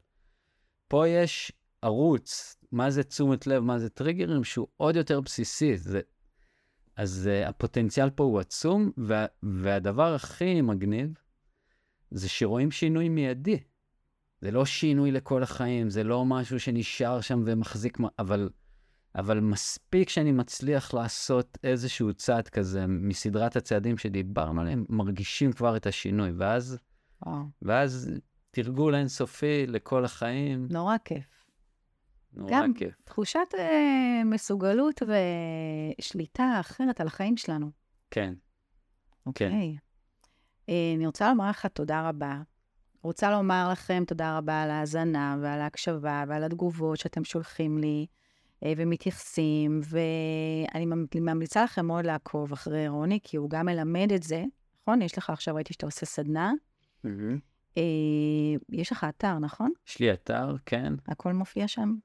פה 0.87 1.07
יש 1.07 1.51
ערוץ, 1.81 2.57
מה 2.71 2.89
זה 2.89 3.03
תשומת 3.03 3.47
לב, 3.47 3.63
מה 3.63 3.79
זה 3.79 3.89
טריגרים, 3.89 4.43
שהוא 4.43 4.67
עוד 4.77 4.95
יותר 4.95 5.21
בסיסי. 5.21 5.77
זה... 5.77 6.01
אז 6.95 7.29
uh, 7.29 7.49
הפוטנציאל 7.49 8.09
פה 8.09 8.23
הוא 8.23 8.39
עצום, 8.39 8.91
וה... 8.97 9.25
והדבר 9.43 10.13
הכי 10.13 10.61
מגניב, 10.61 11.13
זה 12.11 12.29
שרואים 12.29 12.71
שינוי 12.71 13.09
מיידי. 13.09 13.59
זה 14.41 14.51
לא 14.51 14.65
שינוי 14.65 15.11
לכל 15.11 15.43
החיים, 15.43 15.89
זה 15.89 16.03
לא 16.03 16.25
משהו 16.25 16.59
שנשאר 16.59 17.21
שם 17.21 17.43
ומחזיק, 17.45 17.97
אבל, 18.19 18.49
אבל 19.17 19.39
מספיק 19.39 20.09
שאני 20.09 20.31
מצליח 20.31 20.93
לעשות 20.93 21.57
איזשהו 21.63 22.13
צעד 22.13 22.47
כזה 22.47 22.87
מסדרת 22.87 23.55
הצעדים 23.55 23.97
שדיברנו 23.97 24.61
עליהם, 24.61 24.85
מרגישים 24.89 25.53
כבר 25.53 25.77
את 25.77 25.87
השינוי, 25.87 26.31
ואז, 26.37 26.77
וואו. 27.25 27.43
ואז 27.61 28.11
תרגול 28.51 28.95
אינסופי 28.95 29.67
לכל 29.67 30.05
החיים, 30.05 30.67
נורא 30.71 30.97
כיף. 31.05 31.45
נורא 32.33 32.51
גם 32.51 32.73
כיף. 32.73 32.95
תחושת 33.03 33.47
אה, 33.57 34.21
מסוגלות 34.25 35.01
ושליטה 35.99 36.57
אחרת 36.59 37.01
על 37.01 37.07
החיים 37.07 37.37
שלנו. 37.37 37.71
כן, 38.11 38.33
כן. 38.33 38.33
אוקיי. 39.25 39.77
אה, 40.69 40.93
אני 40.95 41.05
רוצה 41.05 41.29
לומר 41.29 41.49
לך 41.49 41.65
תודה 41.65 42.09
רבה. 42.09 42.41
רוצה 43.03 43.31
לומר 43.31 43.69
לכם 43.71 44.03
תודה 44.07 44.37
רבה 44.37 44.63
על 44.63 44.71
ההאזנה 44.71 45.37
ועל 45.41 45.61
ההקשבה 45.61 46.23
ועל 46.27 46.43
התגובות 46.43 46.97
שאתם 46.97 47.23
שולחים 47.23 47.77
לי 47.77 48.05
ומתייחסים, 48.65 49.81
ואני 49.83 50.85
ממ- 50.85 51.05
ממליצה 51.15 51.63
לכם 51.63 51.85
מאוד 51.85 52.05
לעקוב 52.05 52.51
אחרי 52.51 52.87
רוני, 52.87 53.19
כי 53.23 53.37
הוא 53.37 53.49
גם 53.49 53.65
מלמד 53.65 54.11
את 54.15 54.23
זה, 54.23 54.43
נכון? 54.81 55.01
יש 55.01 55.17
לך 55.17 55.29
עכשיו, 55.29 55.55
ראיתי 55.55 55.73
שאתה 55.73 55.85
עושה 55.85 56.05
סדנה. 56.05 56.51
אה, 57.77 57.81
יש 58.71 58.91
לך 58.91 59.05
אתר, 59.09 59.39
נכון? 59.39 59.71
יש 59.87 59.99
לי 59.99 60.13
אתר, 60.13 60.55
כן. 60.65 60.93
הכל 61.07 61.33
מופיע 61.33 61.67
שם? 61.67 61.95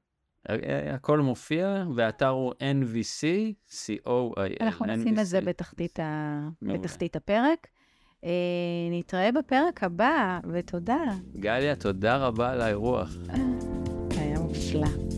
אה, 0.51 0.95
הכל 0.95 1.21
מופיע, 1.21 1.85
והאתר 1.97 2.29
הוא 2.29 2.53
NVC, 2.53 3.25
C-O-I-L. 3.69 4.57
אנחנו 4.61 4.87
נשים 4.87 5.19
את 5.19 5.27
זה. 5.27 5.41
בתחתית, 5.41 6.01
ה... 6.01 6.49
מעולה. 6.63 6.79
בתחתית 6.79 7.17
הפרק. 7.17 7.67
אה, 8.25 8.31
נתראה 8.91 9.33
בפרק 9.33 9.85
הבא, 9.85 10.41
ותודה. 10.53 11.01
גליה, 11.37 11.77
תודה 11.77 12.17
רבה 12.17 12.53
על 12.53 12.61
האירוח. 12.61 13.17
היה 14.11 14.41
מופלא. 14.41 15.12